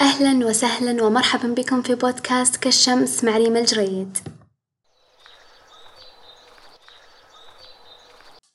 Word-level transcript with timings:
أهلا 0.00 0.46
وسهلا 0.46 1.04
ومرحبا 1.04 1.48
بكم 1.48 1.82
في 1.82 1.94
بودكاست 1.94 2.56
كالشمس 2.56 3.24
مع 3.24 3.36
ريم 3.36 3.56
الجريد. 3.56 4.18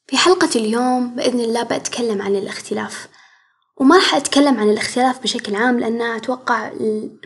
في 0.07 0.17
حلقة 0.17 0.49
اليوم 0.55 1.15
بإذن 1.15 1.39
الله 1.39 1.63
بأتكلم 1.63 2.21
عن 2.21 2.35
الاختلاف، 2.35 3.07
وما 3.77 3.95
راح 3.95 4.15
أتكلم 4.15 4.59
عن 4.59 4.69
الاختلاف 4.69 5.23
بشكل 5.23 5.55
عام 5.55 5.79
لأن 5.79 6.01
أتوقع 6.01 6.71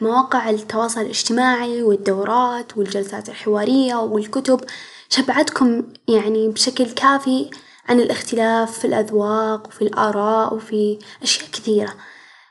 مواقع 0.01 0.49
التواصل 0.49 1.01
الاجتماعي 1.01 1.83
والدورات 1.83 2.77
والجلسات 2.77 3.29
الحوارية 3.29 3.95
والكتب 3.95 4.61
شبعتكم 5.09 5.83
يعني 6.07 6.47
بشكل 6.47 6.91
كافي 6.91 7.49
عن 7.89 7.99
الاختلاف 7.99 8.79
في 8.79 8.85
الأذواق 8.85 9.67
وفي 9.67 9.81
الآراء 9.81 10.53
وفي 10.53 10.99
أشياء 11.23 11.49
كثيرة. 11.49 11.95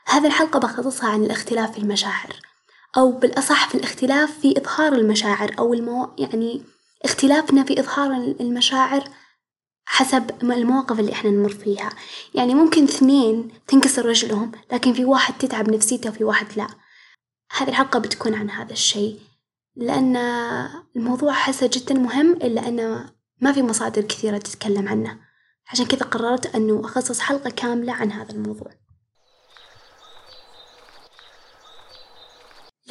هذه 0.05 0.27
الحلقة 0.27 0.59
بخصصها 0.59 1.09
عن 1.09 1.23
الاختلاف 1.23 1.71
في 1.71 1.77
المشاعر 1.77 2.35
أو 2.97 3.11
بالأصح 3.11 3.69
في 3.69 3.75
الاختلاف 3.75 4.39
في 4.39 4.57
إظهار 4.57 4.93
المشاعر 4.93 5.55
أو 5.59 5.73
المو... 5.73 6.13
يعني 6.17 6.63
اختلافنا 7.05 7.63
في 7.63 7.79
إظهار 7.79 8.11
المشاعر 8.39 9.03
حسب 9.85 10.31
المواقف 10.43 10.99
اللي 10.99 11.11
إحنا 11.11 11.29
نمر 11.31 11.49
فيها، 11.49 11.89
يعني 12.33 12.55
ممكن 12.55 12.83
اثنين 12.83 13.51
تنكسر 13.67 14.05
رجلهم 14.05 14.51
لكن 14.71 14.93
في 14.93 15.05
واحد 15.05 15.37
تتعب 15.37 15.69
نفسيته 15.69 16.09
وفي 16.09 16.23
واحد 16.23 16.47
لا، 16.57 16.67
هذه 17.57 17.69
الحلقة 17.69 17.99
بتكون 17.99 18.33
عن 18.33 18.49
هذا 18.49 18.71
الشي، 18.71 19.15
لأن 19.75 20.17
الموضوع 20.95 21.31
أحسه 21.31 21.69
جدا 21.73 21.95
مهم 21.95 22.31
إلا 22.33 22.67
أنه 22.67 23.09
ما 23.41 23.51
في 23.51 23.61
مصادر 23.61 24.01
كثيرة 24.01 24.37
تتكلم 24.37 24.87
عنه، 24.87 25.19
عشان 25.71 25.85
كذا 25.85 26.05
قررت 26.05 26.55
إنه 26.55 26.81
أخصص 26.85 27.19
حلقة 27.19 27.49
كاملة 27.49 27.93
عن 27.93 28.11
هذا 28.11 28.31
الموضوع. 28.31 28.71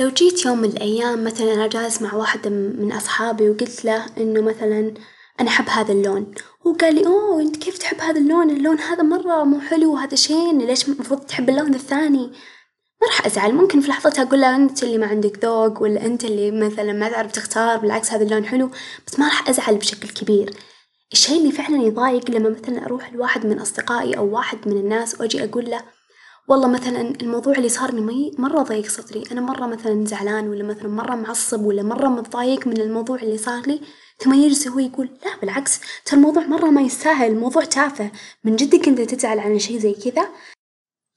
لو 0.01 0.09
جيت 0.09 0.47
يوم 0.47 0.59
من 0.59 0.69
الأيام 0.69 1.25
مثلا 1.25 1.55
أنا 1.55 1.67
جالس 1.67 2.03
مع 2.03 2.15
واحد 2.15 2.49
من 2.49 2.93
أصحابي 2.93 3.51
وقلت 3.51 3.85
له 3.85 4.07
إنه 4.19 4.41
مثلا 4.41 4.95
أنا 5.41 5.49
أحب 5.49 5.69
هذا 5.69 5.93
اللون، 5.93 6.35
هو 6.67 6.73
قال 6.73 6.95
لي 6.95 7.07
أوه 7.07 7.41
أنت 7.41 7.57
كيف 7.57 7.79
تحب 7.79 8.01
هذا 8.01 8.19
اللون؟ 8.21 8.51
اللون 8.51 8.79
هذا 8.79 9.03
مرة 9.03 9.45
مو 9.45 9.61
حلو 9.61 9.93
وهذا 9.95 10.15
شين 10.15 10.59
ليش 10.59 10.89
المفروض 10.89 11.21
تحب 11.21 11.49
اللون 11.51 11.75
الثاني؟ 11.75 12.33
ما 13.03 13.09
راح 13.09 13.27
أزعل 13.27 13.55
ممكن 13.55 13.81
في 13.81 13.89
لحظتها 13.89 14.23
أقول 14.23 14.41
له 14.41 14.57
أنت 14.57 14.83
اللي 14.83 14.99
ما 14.99 15.07
عندك 15.07 15.45
ذوق 15.45 15.83
ولا 15.83 16.07
أنت 16.07 16.25
اللي 16.25 16.51
مثلا 16.51 16.93
ما 16.93 17.09
تعرف 17.09 17.33
تختار 17.33 17.79
بالعكس 17.79 18.13
هذا 18.13 18.23
اللون 18.25 18.45
حلو، 18.45 18.71
بس 19.07 19.19
ما 19.19 19.27
راح 19.27 19.49
أزعل 19.49 19.77
بشكل 19.77 20.09
كبير، 20.09 20.51
الشي 21.13 21.39
اللي 21.39 21.53
فعلا 21.53 21.83
يضايق 21.83 22.31
لما 22.31 22.49
مثلا 22.49 22.87
أروح 22.87 23.13
لواحد 23.13 23.47
من 23.47 23.59
أصدقائي 23.59 24.17
أو 24.17 24.35
واحد 24.35 24.69
من 24.69 24.77
الناس 24.77 25.21
وأجي 25.21 25.45
أقول 25.45 25.71
له 25.71 25.81
والله 26.49 26.69
مثلا 26.69 27.01
الموضوع 27.01 27.55
اللي 27.55 27.69
صار 27.69 27.95
لي 27.95 28.33
مرة 28.39 28.63
ضيق 28.63 28.89
صدري. 28.89 29.23
أنا 29.33 29.41
مرة 29.41 29.67
مثلا 29.67 30.07
زعلان 30.07 30.49
ولا 30.49 30.65
مثلا 30.65 30.89
مرة 30.89 31.15
معصب 31.15 31.65
ولا 31.65 31.83
مرة 31.83 32.09
متضايق 32.09 32.67
من 32.67 32.81
الموضوع 32.81 33.17
اللي 33.17 33.39
صار 33.39 33.67
لي 33.67 33.81
ثم 34.19 34.35
يجلس 34.35 34.69
هو 34.69 34.79
يقول 34.79 35.07
لا 35.25 35.37
بالعكس 35.41 35.81
ترى 36.05 36.17
الموضوع 36.17 36.47
مرة 36.47 36.71
ما 36.71 36.81
يستاهل 36.81 37.31
الموضوع 37.31 37.65
تافه. 37.65 38.11
من 38.45 38.57
جدك 38.57 38.89
أنت 38.89 39.01
تزعل 39.01 39.39
على 39.39 39.59
شي 39.59 39.79
زي 39.79 39.93
كذا؟ 39.95 40.29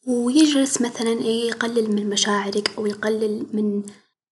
ويجلس 0.07 0.81
مثلا 0.81 1.11
إيه 1.11 1.47
يقلل 1.49 1.95
من 1.95 2.09
مشاعرك 2.09 2.71
أو 2.77 2.85
يقلل 2.85 3.45
من 3.53 3.83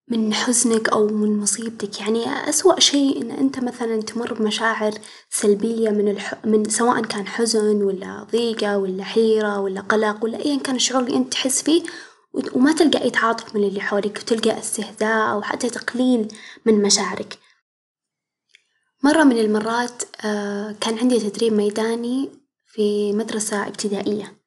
من 0.07 0.33
حزنك 0.33 0.89
أو 0.89 1.07
من 1.07 1.39
مصيبتك 1.39 1.99
يعني 2.01 2.49
أسوأ 2.49 2.79
شيء 2.79 3.21
إن 3.21 3.31
أنت 3.31 3.59
مثلا 3.59 4.01
تمر 4.01 4.33
بمشاعر 4.33 4.93
سلبية 5.29 5.89
من 5.89 6.07
الح... 6.07 6.45
من 6.45 6.69
سواء 6.69 7.01
كان 7.01 7.27
حزن 7.27 7.83
ولا 7.83 8.27
ضيقة 8.31 8.77
ولا 8.77 9.03
حيرة 9.03 9.59
ولا 9.59 9.81
قلق 9.81 10.23
ولا 10.23 10.45
أيا 10.45 10.59
كان 10.59 10.75
الشعور 10.75 11.03
اللي 11.03 11.17
أنت 11.17 11.31
تحس 11.33 11.61
فيه 11.61 11.83
وما 12.53 12.73
تلقى 12.73 13.03
أي 13.03 13.09
تعاطف 13.09 13.55
من 13.55 13.63
اللي 13.63 13.81
حولك 13.81 14.17
وتلقى 14.17 14.59
استهزاء 14.59 15.31
أو 15.31 15.41
حتى 15.41 15.69
تقليل 15.69 16.27
من 16.65 16.81
مشاعرك، 16.81 17.39
مرة 19.03 19.23
من 19.23 19.37
المرات 19.37 20.03
آه 20.25 20.75
كان 20.81 20.99
عندي 20.99 21.19
تدريب 21.19 21.53
ميداني 21.53 22.29
في 22.65 23.13
مدرسة 23.13 23.67
ابتدائية، 23.67 24.37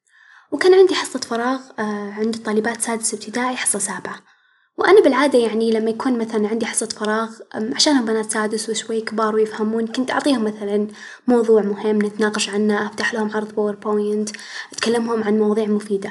وكان 0.52 0.74
عندي 0.74 0.94
حصة 0.94 1.20
فراغ 1.20 1.60
آه 1.78 2.10
عند 2.12 2.36
طالبات 2.36 2.80
سادس 2.82 3.14
ابتدائي 3.14 3.56
حصة 3.56 3.78
سابعة. 3.78 4.35
وأنا 4.78 5.00
بالعادة 5.00 5.38
يعني 5.38 5.70
لما 5.70 5.90
يكون 5.90 6.18
مثلا 6.18 6.48
عندي 6.48 6.66
حصة 6.66 6.86
فراغ 6.86 7.30
عشانهم 7.54 8.04
بنات 8.04 8.30
سادس 8.30 8.68
وشوي 8.68 9.00
كبار 9.00 9.34
ويفهمون 9.34 9.86
كنت 9.86 10.10
أعطيهم 10.10 10.44
مثلا 10.44 10.88
موضوع 11.28 11.62
مهم 11.62 12.02
نتناقش 12.02 12.48
عنه 12.48 12.86
أفتح 12.86 13.14
لهم 13.14 13.30
عرض 13.34 13.54
PowerPoint 13.54 14.30
أتكلمهم 14.72 15.24
عن 15.24 15.38
مواضيع 15.38 15.66
مفيدة، 15.66 16.10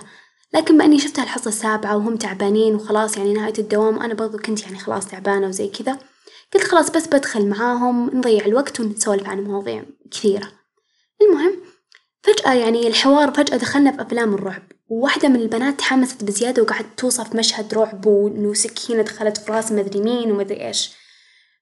لكن 0.53 0.77
بإني 0.77 0.99
شفتها 0.99 1.23
الحصة 1.23 1.49
السابعة 1.49 1.97
وهم 1.97 2.15
تعبانين 2.15 2.75
وخلاص 2.75 3.17
يعني 3.17 3.33
نهاية 3.33 3.53
الدوام 3.59 3.97
وأنا 3.97 4.13
برضو 4.13 4.37
كنت 4.37 4.63
يعني 4.63 4.79
خلاص 4.79 5.07
تعبانة 5.07 5.47
وزي 5.47 5.67
كذا، 5.67 5.97
قلت 6.53 6.63
خلاص 6.63 6.89
بس 6.89 7.07
بدخل 7.07 7.49
معاهم 7.49 8.17
نضيع 8.17 8.45
الوقت 8.45 8.79
ونسولف 8.79 9.29
عن 9.29 9.43
مواضيع 9.43 9.83
كثيرة، 10.11 10.47
المهم 11.21 11.55
فجأة 12.23 12.53
يعني 12.53 12.87
الحوار 12.87 13.31
فجأة 13.31 13.57
دخلنا 13.57 13.91
في 13.91 14.01
أفلام 14.01 14.33
الرعب. 14.33 14.63
وواحدة 14.87 15.27
من 15.27 15.35
البنات 15.35 15.79
تحمست 15.79 16.23
بزيادة 16.23 16.61
وقعدت 16.61 16.99
توصف 16.99 17.35
مشهد 17.35 17.73
رعب 17.73 18.05
وإنه 18.05 18.53
سكينة 18.53 19.01
دخلت 19.01 19.37
في 19.37 19.51
رأس 19.51 19.71
مدري 19.71 20.01
مين 20.01 20.31
ومدري 20.31 20.67
إيش، 20.67 20.91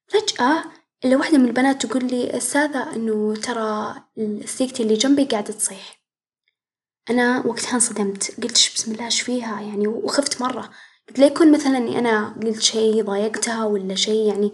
فجأة 0.08 0.64
إلا 1.06 1.18
واحدة 1.18 1.38
من 1.38 1.46
البنات 1.46 1.86
تقول 1.86 2.06
لي 2.06 2.38
أستاذة 2.38 2.96
إنه 2.96 3.36
ترى 3.36 3.96
صديقتي 4.46 4.84
اللي 4.84 4.94
جنبي 4.94 5.24
قاعدة 5.24 5.54
تصيح، 5.54 6.04
أنا 7.10 7.48
وقتها 7.48 7.74
انصدمت. 7.74 8.42
قلت 8.44 8.72
بسم 8.76 8.92
الله 8.92 9.06
إيش 9.06 9.22
فيها؟ 9.22 9.62
يعني 9.62 9.88
وخفت 9.88 10.42
مرة، 10.42 10.70
قلت 11.10 11.20
لا 11.20 11.26
يكون 11.26 11.52
مثلا 11.52 11.78
إني 11.78 12.00
أنا 12.00 12.36
قلت 12.44 12.62
شي 12.62 13.02
ضايقتها 13.02 13.66
ولا 13.66 13.96
شي 13.96 14.28
يعني 14.28 14.52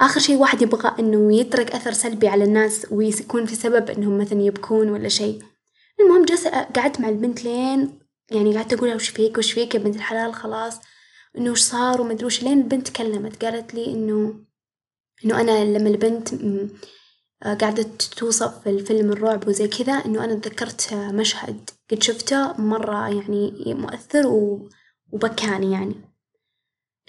آخر 0.00 0.20
شي 0.20 0.36
واحد 0.36 0.62
يبغى 0.62 0.94
إنه 0.98 1.36
يترك 1.36 1.70
أثر 1.70 1.92
سلبي 1.92 2.28
على 2.28 2.44
الناس 2.44 2.86
ويكون 2.90 3.46
في 3.46 3.54
سبب 3.54 3.90
إنهم 3.90 4.18
مثلا 4.18 4.42
يبكون 4.42 4.90
ولا 4.90 5.08
شي. 5.08 5.53
المهم 6.04 6.24
جلست 6.24 6.46
قعدت 6.48 7.00
مع 7.00 7.08
البنت 7.08 7.44
لين 7.44 7.98
يعني 8.30 8.56
قعدت 8.56 8.72
أقولها 8.72 8.94
وش 8.94 9.08
فيك 9.08 9.38
وش 9.38 9.52
فيك 9.52 9.74
يا 9.74 9.80
بنت 9.80 9.96
الحلال؟ 9.96 10.34
خلاص. 10.34 10.80
إنه 11.38 11.50
وش 11.50 11.60
صار 11.60 12.00
وما 12.00 12.12
أدري 12.12 12.26
وش. 12.26 12.42
لين 12.42 12.58
البنت 12.58 12.88
تكلمت 12.88 13.44
قالت 13.44 13.74
لي 13.74 13.86
إنه 13.86 14.34
إنه 15.24 15.40
أنا 15.40 15.64
لما 15.64 15.88
البنت 15.88 16.28
قاعدة 17.60 17.86
توصف 18.16 18.62
في 18.62 18.70
الفيلم 18.70 19.12
الرعب 19.12 19.48
وزي 19.48 19.68
كذا 19.68 19.92
إنه 19.92 20.24
أنا 20.24 20.34
تذكرت 20.34 20.94
مشهد 20.94 21.70
قد 21.90 22.02
شفته 22.02 22.60
مرة 22.60 23.08
يعني 23.08 23.74
مؤثر 23.74 24.26
وبكاني 25.12 25.72
يعني، 25.72 25.94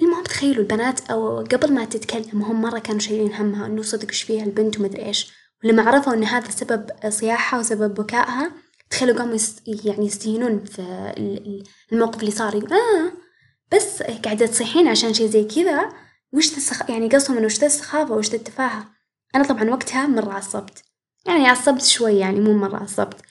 المهم 0.01 0.23
تخيلوا 0.23 0.63
البنات 0.63 1.11
أو 1.11 1.39
قبل 1.39 1.73
ما 1.73 1.85
تتكلم 1.85 2.41
هم 2.41 2.61
مرة 2.61 2.79
كانوا 2.79 2.99
شايلين 2.99 3.33
همها 3.33 3.65
إنه 3.65 3.81
صدق 3.81 4.07
إيش 4.07 4.23
فيها 4.23 4.43
البنت 4.43 4.77
وما 4.77 4.87
أدري 4.87 5.05
إيش، 5.05 5.33
ولما 5.63 5.83
عرفوا 5.83 6.13
إن 6.13 6.23
هذا 6.23 6.51
سبب 6.51 6.89
صياحها 7.09 7.59
وسبب 7.59 7.93
بكائها 7.93 8.51
تخيلوا 8.89 9.17
قاموا 9.17 9.37
يعني 9.65 10.05
يستهينون 10.05 10.63
في 10.63 10.81
الموقف 11.91 12.19
اللي 12.19 12.31
صار. 12.31 12.55
آه 12.55 13.11
بس 13.75 14.03
قاعدة 14.03 14.45
تصيحين 14.45 14.87
عشان 14.87 15.13
شي 15.13 15.27
زي 15.27 15.43
كذا. 15.43 15.93
وش 16.33 16.49
تسخ 16.49 16.89
يعني 16.89 17.09
قصدهم 17.09 17.37
إنه 17.37 17.45
وش 17.45 17.63
السخافة 17.63 18.13
وش 18.13 18.33
التفاهة، 18.33 18.85
أنا 19.35 19.43
طبعا 19.43 19.69
وقتها 19.69 20.07
مرة 20.07 20.33
عصبت. 20.33 20.83
يعني 21.27 21.47
عصبت 21.47 21.83
شوي 21.83 22.19
يعني 22.19 22.39
مو 22.39 22.53
مرة 22.53 22.77
عصبت، 22.77 23.21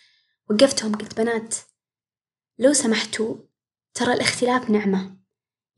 وقفتهم 0.50 0.94
قلت 0.94 1.16
بنات 1.16 1.54
لو 2.58 2.72
سمحتوا 2.72 3.36
ترى 3.94 4.12
الاختلاف 4.12 4.70
نعمة، 4.70 5.16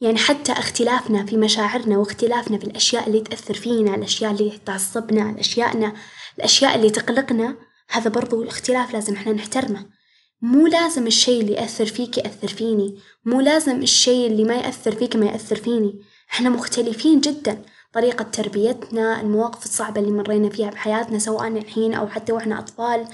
يعني 0.01 0.19
حتى 0.19 0.53
اختلافنا 0.53 1.27
في 1.27 1.37
مشاعرنا 1.37 1.99
واختلافنا 1.99 2.59
في 2.59 2.65
الأشياء 2.65 3.07
اللي 3.07 3.21
تأثر 3.21 3.55
فينا 3.55 3.95
الأشياء 3.95 4.31
اللي 4.33 4.59
تعصبنا 4.67 5.31
الأشياءنا 5.31 5.95
الأشياء 6.39 6.75
اللي 6.75 6.91
تقلقنا 6.91 7.57
هذا 7.91 8.11
برضو 8.11 8.43
الاختلاف 8.43 8.93
لازم 8.93 9.15
إحنا 9.15 9.33
نحترمه، 9.33 9.87
مو 10.43 10.67
لازم 10.67 11.07
الشي 11.07 11.41
اللي 11.41 11.53
يأثر 11.53 11.87
فيك 11.87 12.19
يأثر 12.19 12.49
فيني، 12.49 12.99
مو 13.25 13.41
لازم 13.41 13.83
الشي 13.83 14.27
اللي 14.27 14.45
ما 14.45 14.55
يأثر 14.55 14.93
فيك 14.93 15.17
ما 15.17 15.27
يأثر 15.27 15.57
فيني، 15.57 16.01
إحنا 16.33 16.51
مختلفين 16.51 17.21
جدا، 17.21 17.63
طريقة 17.93 18.23
تربيتنا 18.23 19.21
المواقف 19.21 19.65
الصعبة 19.65 20.01
اللي 20.01 20.13
مرينا 20.13 20.49
فيها 20.49 20.71
بحياتنا 20.71 21.19
سواء 21.19 21.49
الحين 21.49 21.95
أو 21.95 22.09
حتى 22.09 22.33
وإحنا 22.33 22.59
أطفال، 22.59 23.07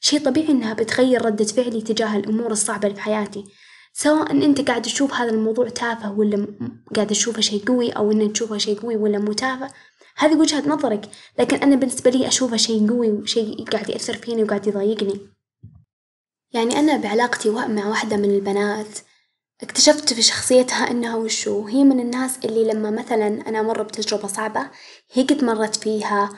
شي 0.00 0.18
طبيعي 0.18 0.48
إنها 0.48 0.74
بتغير 0.74 1.24
ردة 1.24 1.44
فعلي 1.44 1.80
تجاه 1.80 2.16
الأمور 2.16 2.50
الصعبة 2.52 2.88
اللي 2.88 2.96
في 2.96 3.02
حياتي، 3.02 3.44
سواء 3.92 4.32
أنت 4.32 4.68
قاعد 4.68 4.82
تشوف 4.82 5.14
هذا 5.14 5.30
الموضوع 5.30 5.68
تافه 5.68 6.12
ولا 6.12 6.46
قاعد 6.94 7.06
تشوفه 7.06 7.40
شي 7.40 7.58
قوي 7.66 7.90
أو 7.90 8.12
إن 8.12 8.32
تشوفه 8.32 8.58
شي 8.58 8.74
قوي 8.74 8.96
ولا 8.96 9.18
مو 9.18 9.32
تافه. 9.32 9.68
هذي 10.16 10.34
وجهة 10.34 10.68
نظرك، 10.68 11.10
لكن 11.38 11.56
أنا 11.56 11.76
بالنسبة 11.76 12.10
لي 12.10 12.28
أشوفه 12.28 12.56
شي 12.56 12.88
قوي 12.88 13.10
وشي 13.10 13.64
قاعد 13.72 13.90
يأثر 13.90 14.16
فيني 14.16 14.44
وقاعد 14.44 14.66
يضايقني، 14.66 15.20
يعني 16.52 16.78
أنا 16.78 16.96
بعلاقتي 16.96 17.50
مع 17.50 17.88
واحدة 17.88 18.16
من 18.16 18.30
البنات 18.30 18.98
اكتشفت 19.62 20.12
في 20.12 20.22
شخصيتها 20.22 20.90
إنها 20.90 21.16
وشو 21.16 21.66
هي 21.66 21.84
من 21.84 22.00
الناس 22.00 22.38
اللي 22.44 22.64
لما 22.64 22.90
مثلا 22.90 23.26
أنا 23.26 23.60
أمر 23.60 23.82
بتجربة 23.82 24.28
صعبة 24.28 24.70
هي 25.12 25.22
قد 25.22 25.44
مرت 25.44 25.76
فيها 25.76 26.30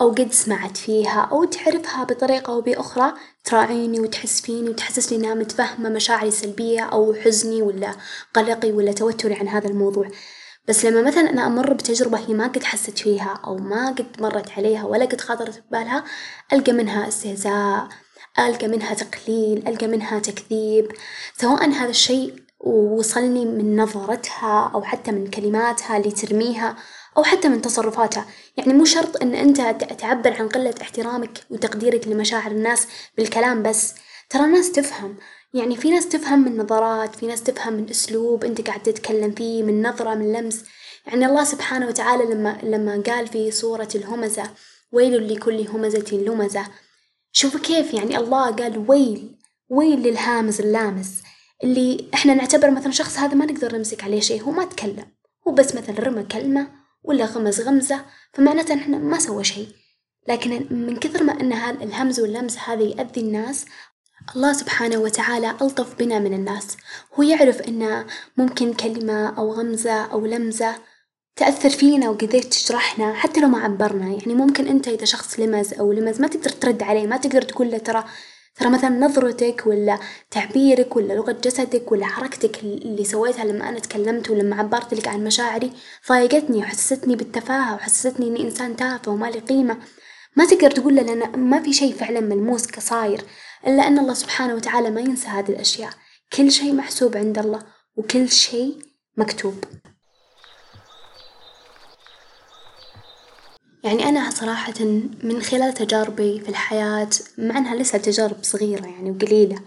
أو 0.00 0.10
قد 0.10 0.32
سمعت 0.32 0.76
فيها 0.76 1.28
أو 1.32 1.44
تعرفها 1.44 2.04
بطريقة 2.04 2.52
أو 2.52 2.60
بأخرى 2.60 3.12
تراعيني 3.44 4.00
وتحس 4.00 4.40
فيني 4.40 4.70
وتحسسني 4.70 5.18
إنها 5.18 5.34
متفهمة 5.34 5.88
مشاعري 5.88 6.28
السلبية 6.28 6.80
أو 6.80 7.14
حزني 7.14 7.62
ولا 7.62 7.94
قلقي 8.34 8.72
ولا 8.72 8.92
توتري 8.92 9.34
عن 9.34 9.48
هذا 9.48 9.68
الموضوع، 9.68 10.08
بس 10.68 10.84
لما 10.84 11.02
مثلا 11.02 11.30
أنا 11.30 11.46
أمر 11.46 11.72
بتجربة 11.72 12.18
هي 12.18 12.34
ما 12.34 12.46
قد 12.46 12.64
حست 12.64 12.98
فيها 12.98 13.40
أو 13.44 13.56
ما 13.56 13.88
قد 13.88 14.06
مرت 14.20 14.50
عليها 14.50 14.84
ولا 14.84 15.04
قد 15.04 15.20
خاطرت 15.20 15.62
ببالها 15.68 16.04
ألقى 16.52 16.72
منها 16.72 17.08
استهزاء 17.08 17.88
ألقى 18.38 18.68
منها 18.68 18.94
تقليل 18.94 19.68
ألقى 19.68 19.86
منها 19.86 20.18
تكذيب. 20.18 20.92
سواء 21.36 21.70
هذا 21.70 21.90
الشيء 21.90 22.34
وصلني 22.60 23.44
من 23.44 23.76
نظرتها 23.76 24.70
أو 24.74 24.82
حتى 24.82 25.12
من 25.12 25.26
كلماتها 25.26 25.96
اللي 25.96 26.10
ترميها 26.10 26.76
أو 27.16 27.24
حتى 27.24 27.48
من 27.48 27.62
تصرفاتها، 27.62 28.26
يعني 28.56 28.72
مو 28.72 28.84
شرط 28.84 29.22
إن 29.22 29.34
إنت 29.34 29.60
تعبر 29.98 30.32
عن 30.40 30.48
قلة 30.48 30.74
احترامك 30.82 31.38
وتقديرك 31.50 32.08
لمشاعر 32.08 32.50
الناس 32.50 32.86
بالكلام 33.16 33.62
بس، 33.62 33.94
ترى 34.30 34.44
الناس 34.44 34.72
تفهم، 34.72 35.16
يعني 35.54 35.76
في 35.76 35.90
ناس 35.90 36.08
تفهم 36.08 36.44
من 36.44 36.56
نظرات، 36.56 37.14
في 37.16 37.26
ناس 37.26 37.42
تفهم 37.42 37.72
من 37.72 37.90
أسلوب 37.90 38.44
إنت 38.44 38.66
قاعد 38.66 38.82
تتكلم 38.82 39.30
فيه 39.30 39.62
من 39.62 39.82
نظرة 39.86 40.14
من 40.14 40.32
لمس، 40.32 40.64
يعني 41.06 41.26
الله 41.26 41.44
سبحانه 41.44 41.86
وتعالى 41.86 42.24
لما 42.24 42.58
لما 42.62 43.02
قال 43.06 43.26
في 43.26 43.50
سورة 43.50 43.88
الهمزة 43.94 44.50
ويل 44.92 45.34
لكل 45.34 45.68
همزة 45.68 46.16
لمزة، 46.16 46.66
شوفوا 47.32 47.60
كيف 47.60 47.94
يعني 47.94 48.18
الله 48.18 48.50
قال 48.50 48.84
ويل 48.88 49.36
ويل 49.68 50.02
للهامز 50.02 50.60
اللامس 50.60 51.22
اللي 51.64 52.08
إحنا 52.14 52.34
نعتبر 52.34 52.70
مثلا 52.70 52.92
شخص 52.92 53.18
هذا 53.18 53.34
ما 53.34 53.46
نقدر 53.46 53.76
نمسك 53.76 54.04
عليه 54.04 54.20
شيء 54.20 54.42
هو 54.42 54.50
ما 54.50 54.64
تكلم. 54.64 55.06
هو 55.48 55.52
بس 55.52 55.74
مثلا 55.74 56.00
رمى 56.00 56.22
كلمة 56.22 56.68
ولا 57.02 57.24
غمز 57.24 57.60
غمزة 57.60 58.04
فمعناته 58.32 58.74
إن 58.74 58.78
إحنا 58.78 58.98
ما 58.98 59.18
سوى 59.18 59.44
شيء، 59.44 59.68
لكن 60.28 60.66
من 60.70 60.96
كثر 60.96 61.22
ما 61.22 61.40
إن 61.40 61.52
الهمز 61.52 62.20
واللمز 62.20 62.56
هذا 62.56 62.82
يأذي 62.82 63.20
الناس 63.20 63.64
الله 64.36 64.52
سبحانه 64.52 64.98
وتعالى 64.98 65.50
ألطف 65.50 65.94
بنا 65.98 66.18
من 66.18 66.34
الناس، 66.34 66.76
هو 67.14 67.22
يعرف 67.22 67.60
إن 67.60 68.06
ممكن 68.36 68.72
كلمة 68.72 69.38
أو 69.38 69.52
غمزة 69.52 70.04
أو 70.04 70.26
لمزة 70.26 70.74
تأثر 71.36 71.70
فينا 71.70 72.10
وقديش 72.10 72.44
تجرحنا 72.44 73.14
حتى 73.14 73.40
لو 73.40 73.48
ما 73.48 73.58
عبرنا، 73.58 74.06
يعني 74.06 74.34
ممكن 74.34 74.66
إنت 74.66 74.88
إذا 74.88 75.04
شخص 75.04 75.40
لمز 75.40 75.74
أو 75.74 75.92
لمز 75.92 76.20
ما 76.20 76.28
تقدر 76.28 76.50
ترد 76.50 76.82
عليه 76.82 77.06
ما 77.06 77.16
تقدر 77.16 77.42
تقول 77.42 77.70
له 77.70 77.78
ترى 77.78 78.04
ترى 78.56 78.70
مثلا 78.70 78.90
نظرتك 78.90 79.62
ولا 79.66 79.98
تعبيرك 80.30 80.96
ولا 80.96 81.12
لغة 81.12 81.32
جسدك 81.32 81.92
ولا 81.92 82.06
حركتك 82.06 82.62
اللي 82.62 83.04
سويتها 83.04 83.44
لما 83.44 83.68
أنا 83.68 83.78
تكلمت 83.78 84.30
ولما 84.30 84.56
عبرت 84.56 84.94
لك 84.94 85.08
عن 85.08 85.24
مشاعري 85.24 85.72
ضايقتني 86.08 86.58
وحسستني 86.58 87.16
بالتفاهة 87.16 87.74
وحسستني 87.74 88.26
إني 88.26 88.42
إنسان 88.42 88.76
تافه 88.76 89.12
وما 89.12 89.26
لي 89.26 89.38
قيمة، 89.38 89.76
ما 90.36 90.46
تقدر 90.46 90.70
تقول 90.70 90.96
له 90.96 91.02
لأن 91.02 91.38
ما 91.40 91.62
في 91.62 91.72
شي 91.72 91.92
فعلا 91.92 92.20
ملموس 92.20 92.66
كصاير 92.66 93.24
إلا 93.66 93.86
أن 93.86 93.98
الله 93.98 94.14
سبحانه 94.14 94.54
وتعالى 94.54 94.90
ما 94.90 95.00
ينسى 95.00 95.28
هذه 95.28 95.48
الأشياء، 95.48 95.90
كل 96.32 96.52
شي 96.52 96.72
محسوب 96.72 97.16
عند 97.16 97.38
الله 97.38 97.62
وكل 97.96 98.28
شي 98.28 98.74
مكتوب. 99.16 99.64
يعني 103.84 104.08
أنا 104.08 104.30
صراحة 104.30 104.84
من 105.22 105.42
خلال 105.42 105.74
تجاربي 105.74 106.40
في 106.40 106.48
الحياة 106.48 107.08
مع 107.38 107.58
إنها 107.58 107.74
لسه 107.74 107.98
تجارب 107.98 108.36
صغيرة 108.42 108.86
يعني 108.86 109.10
وقليلة، 109.10 109.58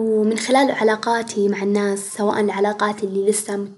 ومن 0.00 0.38
خلال 0.38 0.70
علاقاتي 0.70 1.48
مع 1.48 1.62
الناس 1.62 1.98
سواء 2.16 2.40
العلاقات 2.40 3.04
اللي 3.04 3.30
لسه 3.30 3.68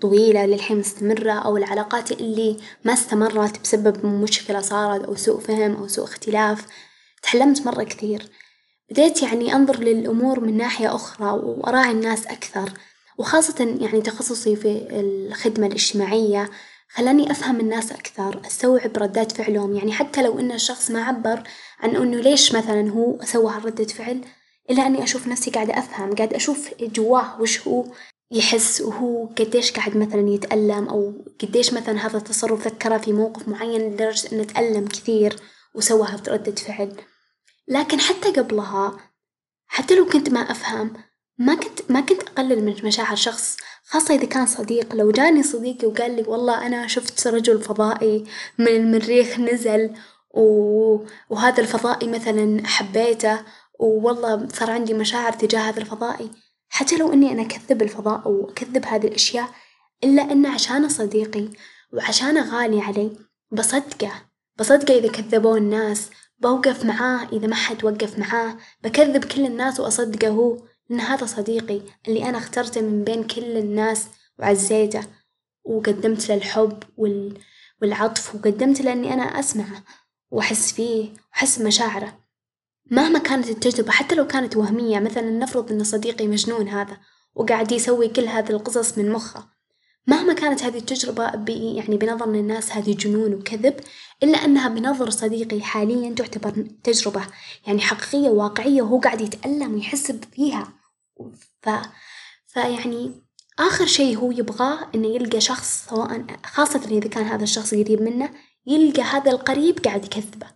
طويلة 0.00 0.46
للحين 0.46 0.78
مستمرة 0.78 1.32
أو 1.32 1.56
العلاقات 1.56 2.12
اللي 2.12 2.56
ما 2.84 2.92
استمرت 2.92 3.60
بسبب 3.62 4.06
مشكلة 4.06 4.60
صارت 4.60 5.04
أو 5.04 5.14
سوء 5.14 5.40
فهم 5.40 5.76
أو 5.76 5.88
سوء 5.88 6.04
اختلاف، 6.04 6.66
تعلمت 7.22 7.66
مرة 7.66 7.82
كثير، 7.82 8.22
بديت 8.90 9.22
يعني 9.22 9.54
أنظر 9.54 9.80
للأمور 9.80 10.40
من 10.40 10.56
ناحية 10.56 10.94
أخرى 10.94 11.30
وأراعي 11.30 11.90
الناس 11.90 12.26
أكثر، 12.26 12.72
وخاصة 13.18 13.76
يعني 13.80 14.00
تخصصي 14.00 14.56
في 14.56 14.86
الخدمة 14.90 15.66
الاجتماعية. 15.66 16.50
خلاني 16.92 17.30
أفهم 17.30 17.60
الناس 17.60 17.92
أكثر، 17.92 18.40
أستوعب 18.46 18.98
ردات 18.98 19.32
فعلهم، 19.32 19.74
يعني 19.76 19.92
حتى 19.92 20.22
لو 20.22 20.38
إن 20.38 20.52
الشخص 20.52 20.90
ما 20.90 21.04
عبر 21.04 21.42
عن 21.80 21.96
إنه 21.96 22.16
ليش 22.16 22.54
مثلا 22.54 22.90
هو 22.90 23.18
سوى 23.24 23.52
هالردة 23.52 23.84
فعل، 23.84 24.20
إلا 24.70 24.86
إني 24.86 25.02
أشوف 25.02 25.28
نفسي 25.28 25.50
قاعدة 25.50 25.78
أفهم 25.78 26.14
قاعدة 26.14 26.36
أشوف 26.36 26.70
جواه 26.80 27.40
وش 27.40 27.68
هو 27.68 27.84
يحس 28.30 28.80
وهو 28.80 29.26
قديش 29.26 29.72
قاعد 29.72 29.96
مثلا 29.96 30.28
يتألم 30.28 30.88
أو 30.88 31.12
قديش 31.42 31.72
مثلا 31.72 32.06
هذا 32.06 32.16
التصرف 32.18 32.66
ذكره 32.66 32.98
في 32.98 33.12
موقف 33.12 33.48
معين 33.48 33.80
لدرجة 33.80 34.32
إنه 34.32 34.44
تألم 34.44 34.86
كثير 34.86 35.36
وسوى 35.74 36.08
ردة 36.28 36.54
فعل، 36.54 36.96
لكن 37.68 38.00
حتى 38.00 38.30
قبلها 38.30 38.96
حتى 39.66 39.94
لو 39.94 40.06
كنت 40.06 40.30
ما 40.30 40.40
أفهم 40.40 40.92
ما 41.38 41.54
كنت 41.54 41.90
ما 41.90 42.00
كنت 42.00 42.22
أقلل 42.22 42.64
من 42.64 42.76
مشاعر 42.84 43.16
شخص 43.16 43.56
خاصة 43.84 44.14
إذا 44.14 44.24
كان 44.24 44.46
صديق. 44.46 44.94
لو 44.94 45.10
جاني 45.10 45.42
صديقي 45.42 45.86
وقال 45.86 46.16
لي 46.16 46.22
والله 46.22 46.66
أنا 46.66 46.86
شفت 46.86 47.26
رجل 47.26 47.60
فضائي 47.62 48.24
من 48.58 48.68
المريخ 48.68 49.38
نزل 49.38 49.94
و... 50.30 50.42
وهذا 51.30 51.62
الفضائي 51.62 52.08
مثلا 52.08 52.66
حبيته 52.66 53.40
والله 53.86 54.48
صار 54.48 54.70
عندي 54.70 54.94
مشاعر 54.94 55.32
تجاه 55.32 55.60
هذا 55.60 55.80
الفضائي. 55.80 56.30
حتى 56.68 56.96
لو 56.96 57.12
إني 57.12 57.32
أنا 57.32 57.42
أكذب 57.42 57.82
الفضاء 57.82 58.26
أو 58.26 58.50
أكذب 58.50 58.84
هذه 58.84 59.06
الأشياء 59.06 59.48
إلا 60.04 60.22
إنه 60.22 60.54
عشانه 60.54 60.88
صديقي 60.88 61.48
وعشانه 61.92 62.50
غالي 62.50 62.80
علي 62.80 63.16
بصدقه. 63.52 64.12
بصدقه 64.58 64.98
إذا 64.98 65.08
كذبوه 65.08 65.56
الناس 65.56 66.10
بوقف 66.38 66.84
معاه 66.84 67.28
إذا 67.32 67.46
ما 67.46 67.54
حد 67.54 67.84
وقف 67.84 68.18
معاه 68.18 68.56
بكذب 68.82 69.24
كل 69.24 69.46
الناس 69.46 69.80
وأصدقه 69.80 70.28
هو 70.28 70.56
إن 70.90 71.00
هذا 71.00 71.26
صديقي 71.26 71.80
اللي 72.08 72.28
أنا 72.28 72.38
اخترته 72.38 72.80
من 72.80 73.04
بين 73.04 73.24
كل 73.24 73.56
الناس 73.56 74.06
وعزيته 74.38 75.02
وقدمت 75.64 76.28
له 76.28 76.34
الحب 76.34 76.82
وال... 76.96 77.38
والعطف 77.82 78.34
وقدمت 78.34 78.80
له 78.80 78.92
إني 78.92 79.12
أنا 79.14 79.22
أسمعه 79.22 79.82
وأحس 80.30 80.72
فيه 80.72 81.10
وأحس 81.32 81.58
بمشاعره، 81.58 82.18
مهما 82.90 83.18
كانت 83.18 83.48
التجربة 83.50 83.90
حتى 83.90 84.14
لو 84.14 84.26
كانت 84.26 84.56
وهمية 84.56 84.98
مثلا 84.98 85.30
نفرض 85.30 85.72
إن 85.72 85.84
صديقي 85.84 86.26
مجنون 86.26 86.68
هذا 86.68 86.96
وقاعد 87.34 87.72
يسوي 87.72 88.08
كل 88.08 88.26
هذه 88.26 88.50
القصص 88.50 88.98
من 88.98 89.10
مخه، 89.10 89.48
مهما 90.06 90.32
كانت 90.32 90.62
هذه 90.62 90.78
التجربة 90.78 91.30
ب... 91.30 91.48
يعني 91.48 91.96
بنظر 91.96 92.24
الناس 92.28 92.72
هذه 92.72 92.94
جنون 92.94 93.34
وكذب 93.34 93.74
إلا 94.22 94.44
أنها 94.44 94.68
بنظر 94.68 95.10
صديقي 95.10 95.60
حاليا 95.60 96.14
تعتبر 96.14 96.66
تجربة 96.84 97.22
يعني 97.66 97.80
حقيقية 97.80 98.28
وواقعية 98.28 98.82
وهو 98.82 99.00
قاعد 99.00 99.20
يتألم 99.20 99.74
ويحس 99.74 100.12
فيها. 100.12 100.72
ف... 101.62 101.68
فيعني 102.46 103.22
آخر 103.58 103.86
شي 103.86 104.16
هو 104.16 104.30
يبغاه 104.30 104.90
إنه 104.94 105.08
يلقى 105.08 105.40
شخص 105.40 105.86
سواء 105.90 106.26
خاصة 106.46 106.80
إذا 106.90 107.08
كان 107.08 107.24
هذا 107.24 107.42
الشخص 107.42 107.74
قريب 107.74 108.02
منه 108.02 108.30
يلقى 108.66 109.02
هذا 109.02 109.30
القريب 109.30 109.78
قاعد 109.78 110.04
يكذبه، 110.04 110.46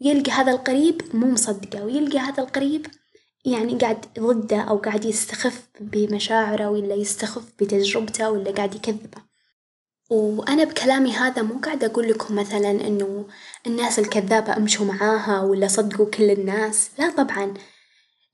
يلقى 0.00 0.32
هذا 0.32 0.52
القريب 0.52 1.02
مو 1.14 1.30
مصدقة، 1.30 1.84
ويلقى 1.84 2.18
هذا 2.18 2.42
القريب 2.42 2.86
يعني 3.44 3.78
قاعد 3.78 4.06
ضده 4.18 4.60
أو 4.60 4.76
قاعد 4.76 5.04
يستخف 5.04 5.68
بمشاعره 5.80 6.70
ولا 6.70 6.94
يستخف 6.94 7.44
بتجربته 7.60 8.30
ولا 8.30 8.50
قاعد 8.50 8.74
يكذبه، 8.74 9.22
وأنا 10.10 10.64
بكلامي 10.64 11.12
هذا 11.12 11.42
مو 11.42 11.54
قاعدة 11.64 11.86
أقول 11.86 12.08
لكم 12.08 12.34
مثلا 12.34 12.70
إنه 12.70 13.26
الناس 13.66 13.98
الكذابة 13.98 14.56
أمشوا 14.56 14.86
معاها 14.86 15.42
ولا 15.42 15.68
صدقوا 15.68 16.06
كل 16.06 16.30
الناس، 16.30 16.90
لا 16.98 17.10
طبعًا. 17.10 17.54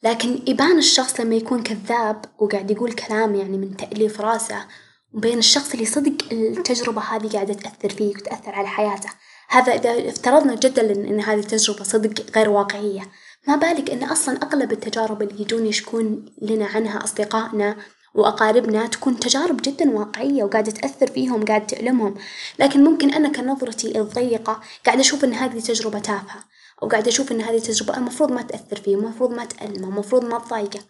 لكن 0.02 0.42
يبان 0.46 0.78
الشخص 0.78 1.20
لما 1.20 1.34
يكون 1.34 1.62
كذاب 1.62 2.24
وقاعد 2.38 2.70
يقول 2.70 2.92
كلام 2.92 3.34
يعني 3.34 3.58
من 3.58 3.76
تأليف 3.76 4.20
راسه 4.20 4.66
وبين 5.12 5.38
الشخص 5.38 5.72
اللي 5.72 5.86
صدق 5.86 6.32
التجربة 6.32 7.00
هذه 7.00 7.28
قاعدة 7.28 7.54
تأثر 7.54 7.88
فيه 7.88 8.08
وتأثر 8.16 8.54
على 8.54 8.68
حياته، 8.68 9.10
هذا 9.48 9.74
إذا 9.74 10.08
افترضنا 10.08 10.54
جدًا 10.54 10.92
إن 10.92 11.20
هذه 11.20 11.38
التجربة 11.38 11.84
صدق 11.84 12.36
غير 12.36 12.50
واقعية، 12.50 13.02
ما 13.48 13.56
بالك 13.56 13.90
إن 13.90 14.04
أصلًا 14.04 14.42
أغلب 14.42 14.72
التجارب 14.72 15.22
اللي 15.22 15.42
يجون 15.42 15.66
يشكون 15.66 16.24
لنا 16.42 16.66
عنها 16.66 17.04
أصدقائنا 17.04 17.76
وأقاربنا 18.14 18.86
تكون 18.86 19.20
تجارب 19.20 19.56
جدًا 19.62 19.90
واقعية 19.90 20.44
وقاعدة 20.44 20.70
تأثر 20.72 21.06
فيهم 21.06 21.44
قاعدة 21.44 21.64
تألمهم، 21.64 22.14
لكن 22.58 22.84
ممكن 22.84 23.14
أنا 23.14 23.28
كنظرتي 23.28 24.00
الضيقة 24.00 24.60
قاعدة 24.86 25.00
أشوف 25.00 25.24
إن 25.24 25.32
هذه 25.34 25.60
تجربة 25.60 25.98
تافهة. 25.98 26.44
وقاعدة 26.82 27.08
أشوف 27.08 27.32
إن 27.32 27.40
هذه 27.40 27.56
التجربة 27.56 27.96
المفروض 27.96 28.32
ما 28.32 28.42
تأثر 28.42 28.76
فيه 28.76 28.94
المفروض 28.94 29.30
ما 29.30 29.44
تألمه 29.44 29.88
المفروض 29.88 30.24
ما 30.24 30.38
تضايقه. 30.38 30.80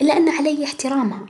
إلا 0.00 0.16
أن 0.16 0.28
علي 0.28 0.64
احترامها. 0.64 1.26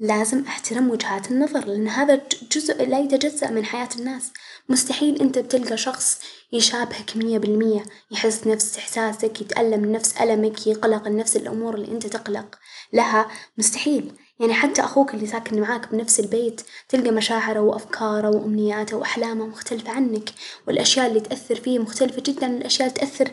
لازم 0.00 0.44
أحترم 0.44 0.90
وجهات 0.90 1.30
النظر 1.30 1.66
لأن 1.66 1.88
هذا 1.88 2.20
جزء 2.52 2.84
لا 2.84 2.98
يتجزأ 2.98 3.50
من 3.50 3.64
حياة 3.64 3.88
الناس. 3.98 4.32
مستحيل 4.70 5.20
أنت 5.20 5.38
بتلقى 5.38 5.76
شخص 5.76 6.20
يشابهك 6.52 7.16
مية 7.16 7.38
بالمية 7.38 7.82
يحس 8.10 8.46
نفس 8.46 8.78
إحساسك 8.78 9.40
يتألم 9.40 9.92
نفس 9.92 10.16
ألمك 10.20 10.66
يقلق 10.66 11.08
نفس 11.08 11.36
الأمور 11.36 11.74
اللي 11.74 11.92
أنت 11.92 12.06
تقلق. 12.06 12.58
لها 12.92 13.28
مستحيل. 13.58 14.12
يعني 14.40 14.54
حتى 14.54 14.82
أخوك 14.82 15.14
اللي 15.14 15.26
ساكن 15.26 15.60
معاك 15.60 15.92
بنفس 15.92 16.20
البيت 16.20 16.60
تلقى 16.88 17.10
مشاعره 17.10 17.60
وأفكاره 17.60 18.28
وأمنياته 18.28 18.96
وأحلامه 18.96 19.46
مختلفة 19.46 19.90
عنك، 19.90 20.30
والأشياء 20.66 21.06
اللي 21.06 21.20
تأثر 21.20 21.54
فيه 21.54 21.78
مختلفة 21.78 22.22
جدا 22.26 22.46
عن 22.46 22.56
الأشياء 22.56 22.88
اللي 22.88 23.00
تأثر 23.00 23.30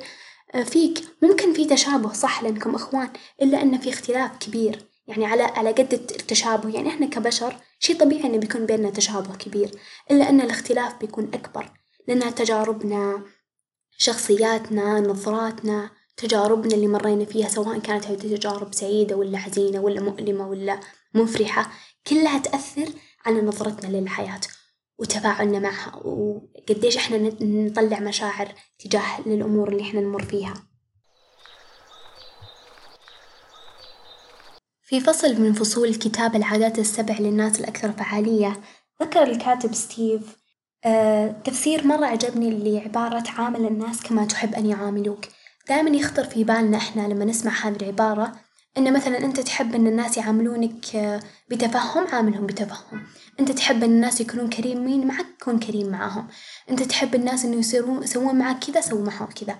فيك، 0.65 1.03
ممكن 1.21 1.53
في 1.53 1.65
تشابه 1.65 2.13
صح 2.13 2.43
لأنكم 2.43 2.75
إخوان 2.75 3.09
إلا 3.41 3.61
إن 3.61 3.77
في 3.77 3.89
اختلاف 3.89 4.31
كبير، 4.39 4.86
يعني 5.07 5.25
على 5.25 5.43
على 5.43 5.71
قد 5.71 5.93
التشابه. 5.93 6.69
يعني 6.69 6.89
إحنا 6.89 7.05
كبشر 7.05 7.55
شي 7.79 7.93
طبيعي 7.93 8.23
إنه 8.23 8.37
بيكون 8.37 8.65
بينا 8.65 8.89
تشابه 8.89 9.35
كبير، 9.35 9.71
إلا 10.11 10.29
إن 10.29 10.41
الاختلاف 10.41 10.99
بيكون 10.99 11.31
أكبر. 11.33 11.71
لأن 12.07 12.35
تجاربنا 12.35 13.23
شخصياتنا 13.97 14.99
نظراتنا 14.99 15.89
تجاربنا 16.17 16.75
اللي 16.75 16.87
مرينا 16.87 17.25
فيها 17.25 17.49
سواء 17.49 17.79
كانت 17.79 18.07
هذه 18.07 18.35
تجارب 18.35 18.73
سعيدة 18.73 19.15
ولا 19.15 19.37
حزينة 19.37 19.79
ولا 19.79 20.01
مؤلمة 20.01 20.47
ولا 20.47 20.79
مفرحة 21.13 21.71
كلها 22.07 22.39
تأثر 22.39 22.89
على 23.25 23.41
نظرتنا 23.41 23.97
للحياة 23.97 24.41
وتفاعلنا 24.99 25.59
معها. 25.59 25.95
وقديش 25.95 26.97
إحنا 26.97 27.17
نطلع 27.41 27.99
مشاعر 27.99 28.53
تجاه 28.79 29.21
للأمور 29.25 29.69
اللي 29.69 29.83
إحنا 29.83 30.01
نمر 30.01 30.23
فيها. 30.23 30.53
في 34.87 34.99
فصل 34.99 35.41
من 35.41 35.53
فصول 35.53 35.95
كتاب 35.95 36.35
العادات 36.35 36.79
السبع 36.79 37.15
للناس 37.19 37.59
الأكثر 37.59 37.91
فعالية 37.91 38.61
ذكر 39.01 39.23
الكاتب 39.23 39.73
ستيف 39.73 40.37
آه 40.85 41.35
تفسير 41.43 41.87
مرة 41.87 42.05
عجبني 42.05 42.49
لعبارة 42.49 43.23
عامل 43.37 43.65
الناس 43.65 44.01
كما 44.03 44.25
تحب 44.25 44.55
أن 44.55 44.65
يعاملوك، 44.65 45.25
دايمًا 45.69 45.89
يخطر 45.89 46.23
في 46.23 46.43
بالنا 46.43 46.77
إحنا 46.77 47.07
لما 47.07 47.25
نسمع 47.25 47.51
هذه 47.51 47.75
العبارة 47.75 48.31
إن 48.77 48.93
مثلًا 48.93 49.25
إنت 49.25 49.39
تحب 49.39 49.75
إن 49.75 49.87
الناس 49.87 50.17
يعاملونك 50.17 50.95
آه، 50.95 51.19
بتفهم 51.49 52.07
عاملهم 52.07 52.45
بتفهم، 52.45 53.03
إنت 53.39 53.51
تحب 53.51 53.83
إن 53.83 53.91
الناس 53.91 54.21
يكونون 54.21 54.49
كريمين 54.49 55.07
معك 55.07 55.25
كون 55.43 55.59
كريم 55.59 55.89
معاهم، 55.89 56.27
إنت 56.69 56.83
تحب 56.83 57.15
الناس 57.15 57.45
إنه 57.45 57.55
يصيرون 57.55 58.03
يسوون 58.03 58.35
معك 58.35 58.59
كذا 58.63 58.81
سوي 58.81 59.01
معهم 59.01 59.27
كذا، 59.27 59.55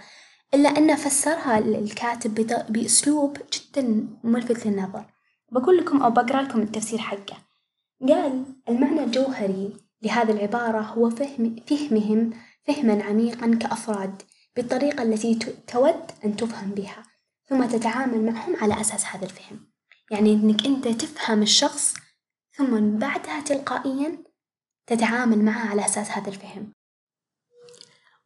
إلا 0.53 0.69
إنه 0.69 0.95
فسرها 0.95 1.57
الكاتب 1.59 2.65
بأسلوب 2.69 3.37
جدًا 3.53 4.07
ملفت 4.23 4.65
للنظر، 4.65 5.16
بقول 5.51 5.77
لكم 5.77 6.01
أو 6.01 6.09
بقرأ 6.11 6.41
لكم 6.41 6.61
التفسير 6.61 6.99
حقه، 6.99 7.37
قال 8.07 8.45
المعنى 8.69 9.03
الجوهري 9.03 9.73
لهذه 10.01 10.31
العبارة 10.31 10.81
هو 10.81 11.09
فهم 11.09 11.55
فهمهم 11.67 12.33
فهمًا 12.67 13.03
عميقًا 13.03 13.55
كأفراد 13.61 14.21
بالطريقة 14.55 15.03
التي 15.03 15.35
تود 15.67 16.11
أن 16.25 16.35
تفهم 16.35 16.71
بها، 16.71 17.03
ثم 17.45 17.65
تتعامل 17.65 18.25
معهم 18.25 18.55
على 18.55 18.81
أساس 18.81 19.05
هذا 19.05 19.25
الفهم، 19.25 19.59
يعني 20.11 20.33
إنك 20.33 20.65
أنت 20.65 20.87
تفهم 20.87 21.41
الشخص 21.41 21.93
ثم 22.51 22.97
بعدها 22.97 23.41
تلقائيًا 23.41 24.23
تتعامل 24.87 25.45
معه 25.45 25.69
على 25.69 25.85
أساس 25.85 26.11
هذا 26.11 26.29
الفهم، 26.29 26.73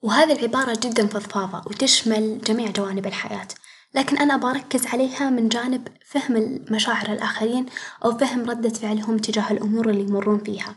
وهذه 0.01 0.31
العبارة 0.31 0.79
جدًا 0.83 1.07
فضفاضة 1.07 1.69
وتشمل 1.69 2.41
جميع 2.41 2.71
جوانب 2.71 3.05
الحياة، 3.05 3.47
لكن 3.93 4.17
أنا 4.17 4.35
أبغى 4.35 4.51
أركز 4.51 4.87
عليها 4.87 5.29
من 5.29 5.49
جانب 5.49 5.87
فهم 6.05 6.65
مشاعر 6.71 7.11
الآخرين 7.13 7.65
أو 8.05 8.17
فهم 8.17 8.49
ردة 8.49 8.69
فعلهم 8.69 9.17
تجاه 9.17 9.51
الأمور 9.51 9.89
اللي 9.89 10.01
يمرون 10.01 10.39
فيها. 10.43 10.75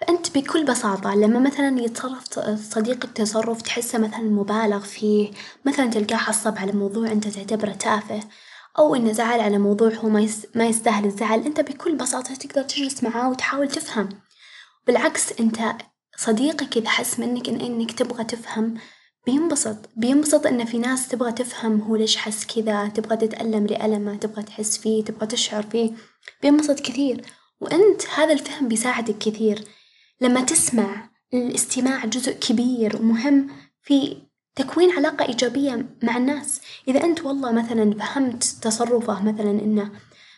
فأنت 0.00 0.38
بكل 0.38 0.64
بساطة 0.64 1.14
لما 1.14 1.40
مثلا 1.40 1.80
يتصرف 1.80 2.24
صديقك 2.58 3.12
تصرف 3.12 3.62
تحسه 3.62 3.98
مثلا 3.98 4.20
مبالغ 4.22 4.80
فيه 4.80 5.30
مثلا 5.64 5.86
تلقاه 5.86 6.16
عصب 6.28 6.58
على 6.58 6.72
موضوع 6.72 7.12
أنت 7.12 7.28
تعتبره 7.28 7.72
تافه 7.72 8.20
أو 8.78 8.94
إنه 8.94 9.12
زعل 9.12 9.40
على 9.40 9.58
موضوع 9.58 9.94
هو 9.94 10.08
ما 10.08 10.28
ما 10.54 10.66
يستاهل 10.66 11.04
الزعل 11.04 11.40
أنت 11.40 11.60
بكل 11.60 11.96
بساطة 11.96 12.34
تقدر 12.34 12.62
تجلس 12.62 13.02
معاه 13.04 13.30
وتحاول 13.30 13.68
تفهم، 13.68 14.08
بالعكس 14.86 15.40
أنت 15.40 15.58
صديقك 16.16 16.76
إذا 16.76 16.88
حس 16.88 17.18
منك 17.20 17.48
إن 17.48 17.60
إنك 17.60 17.92
تبغى 17.92 18.24
تفهم 18.24 18.74
بينبسط. 19.26 19.76
بينبسط 19.96 20.46
إن 20.46 20.64
في 20.64 20.78
ناس 20.78 21.08
تبغى 21.08 21.32
تفهم 21.32 21.80
هو 21.80 21.96
ليش 21.96 22.16
حس 22.16 22.46
كذا 22.46 22.88
تبغى 22.88 23.16
تتألم 23.16 23.66
لألمه 23.66 24.16
تبغى 24.16 24.42
تحس 24.42 24.78
فيه 24.78 25.04
تبغى 25.04 25.26
تشعر 25.26 25.62
فيه. 25.62 25.90
بينبسط 26.42 26.80
كثير، 26.80 27.24
وأنت 27.60 28.02
هذا 28.14 28.32
الفهم 28.32 28.68
بيساعدك 28.68 29.18
كثير. 29.18 29.64
لما 30.20 30.40
تسمع 30.40 31.10
الاستماع 31.34 32.04
جزء 32.04 32.32
كبير 32.32 32.96
ومهم 32.96 33.48
في 33.82 34.16
تكوين 34.54 34.90
علاقة 34.90 35.24
إيجابية 35.24 35.86
مع 36.02 36.16
الناس، 36.16 36.60
إذا 36.88 37.04
أنت 37.04 37.24
والله 37.24 37.52
مثلا 37.52 37.94
فهمت 37.94 38.44
تصرفه 38.44 39.22
مثلا 39.22 39.50
إنه 39.50 39.90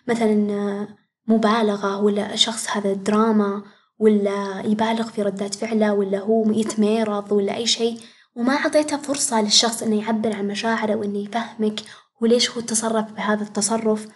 مثلا 0.09 0.89
مبالغة 1.27 2.01
ولا 2.01 2.37
شخص 2.37 2.69
هذا 2.71 2.93
دراما 2.93 3.63
ولا 3.99 4.63
يبالغ 4.67 5.03
في 5.03 5.23
ردات 5.23 5.55
فعله 5.55 5.95
ولا 5.95 6.19
هو 6.19 6.53
يتميرض 6.53 7.33
ولا 7.33 7.57
أي 7.57 7.67
شي 7.67 7.97
وما 8.39 8.55
أعطيته 8.55 8.97
فرصة 8.97 9.41
للشخص 9.41 9.83
إنه 9.83 10.03
يعبر 10.03 10.37
عن 10.37 10.49
مشاعره 10.49 10.95
وإنه 10.95 11.19
يفهمك 11.19 11.81
وليش 12.21 12.51
هو 12.51 12.61
تصرف 12.61 13.13
بهذا 13.13 13.43
التصرف، 13.43 14.09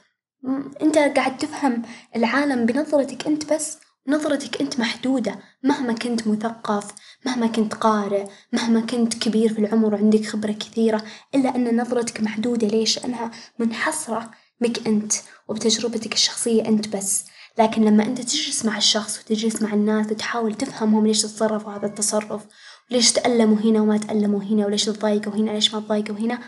أنت 0.83 0.99
قاعد 0.99 1.38
تفهم 1.38 1.83
العالم 2.17 2.67
بنظرتك 2.67 3.26
أنت 3.26 3.52
بس. 3.52 3.79
نظرتك 4.09 4.61
أنت 4.61 4.81
محدودة 4.81 5.38
مهما 5.62 5.93
كنت 5.93 6.29
مثقف 6.29 6.88
مهما 7.26 7.47
كنت 7.47 7.75
قارئ 7.75 8.26
مهما 8.52 8.81
كنت 8.81 9.14
كبير 9.14 9.55
في 9.55 9.59
العمر 9.59 9.95
وعندك 9.95 10.26
خبرة 10.26 10.52
كثيرة 10.52 11.02
إلا 11.35 11.57
أن 11.57 11.81
نظرتك 11.81 12.21
محدودة 12.21 12.67
ليش؟ 12.67 12.99
لأنها 12.99 13.31
منحصرة 13.59 14.31
بك 14.61 14.87
أنت 14.87 15.12
وبتجربتك 15.49 16.12
الشخصية 16.12 16.69
أنت 16.69 16.97
بس، 16.97 17.25
لكن 17.59 17.85
لما 17.85 18.05
أنت 18.05 18.21
تجلس 18.21 18.64
مع 18.64 18.76
الشخص 18.76 19.19
وتجلس 19.19 19.62
مع 19.62 19.73
الناس 19.75 20.07
وتحاول 20.07 20.55
تفهمهم 20.55 21.07
ليش 21.07 21.23
تصرفوا 21.23 21.73
هذا 21.73 21.87
التصرف 21.87 22.47
وليش 22.91 23.12
تألموا 23.12 23.57
هنا 23.57 23.81
وما 23.81 23.99
تألموا 23.99 24.43
هنا 24.43 24.67
وليش 24.67 24.85
تضايقوا 24.85 25.35
هنا 25.35 25.51
ليش 25.51 25.75
ما 25.75 25.81
تضايقوا 25.81 26.17
هنا؟ 26.17 26.39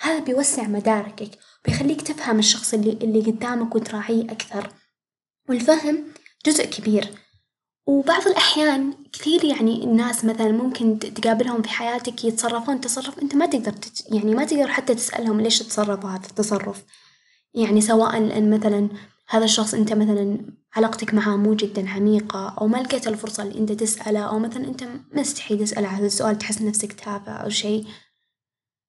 هذا 0.00 0.18
بيوسع 0.18 0.62
مداركك 0.62 1.30
بيخليك 1.64 2.02
تفهم 2.02 2.38
الشخص 2.38 2.74
اللي 2.74 2.90
اللي 2.90 3.20
قدامك 3.20 3.74
وتراعيه 3.74 4.24
أكثر، 4.24 4.70
والفهم 5.48 6.04
جزء 6.46 6.64
كبير، 6.64 7.08
وبعض 7.86 8.26
الأحيان 8.26 8.94
كثير 9.12 9.44
يعني 9.44 9.84
الناس 9.84 10.24
مثلا 10.24 10.52
ممكن 10.52 10.98
تقابلهم 10.98 11.62
في 11.62 11.68
حياتك 11.68 12.24
يتصرفون 12.24 12.80
تصرف 12.80 13.18
أنت 13.18 13.34
ما 13.34 13.46
تقدر 13.46 13.72
تت 13.72 14.12
يعني 14.12 14.34
ما 14.34 14.44
تقدر 14.44 14.68
حتى 14.68 14.94
تسألهم 14.94 15.40
ليش 15.40 15.58
تصرفوا 15.58 16.10
هذا 16.10 16.26
التصرف، 16.26 16.84
يعني 17.54 17.80
سواء 17.80 18.40
مثلا 18.40 18.88
هذا 19.30 19.44
الشخص 19.44 19.74
أنت 19.74 19.92
مثلا 19.92 20.38
علاقتك 20.76 21.14
معاه 21.14 21.36
مو 21.36 21.54
جدا 21.54 21.90
عميقة 21.90 22.48
أو 22.60 22.66
ما 22.68 22.78
لقيت 22.78 23.08
الفرصة 23.08 23.42
اللي 23.42 23.58
أنت 23.58 23.72
تسأله 23.72 24.20
أو 24.20 24.38
مثلا 24.38 24.64
أنت 24.64 24.84
مستحي 25.12 25.56
تسأله 25.56 25.88
هذا 25.88 26.06
السؤال 26.06 26.38
تحس 26.38 26.62
نفسك 26.62 26.92
تافه 26.92 27.32
أو 27.32 27.48
شي، 27.48 27.84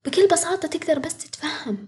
بكل 0.06 0.28
بساطة 0.28 0.68
تقدر 0.68 1.00
بس 1.00 1.18
تتفهم، 1.18 1.88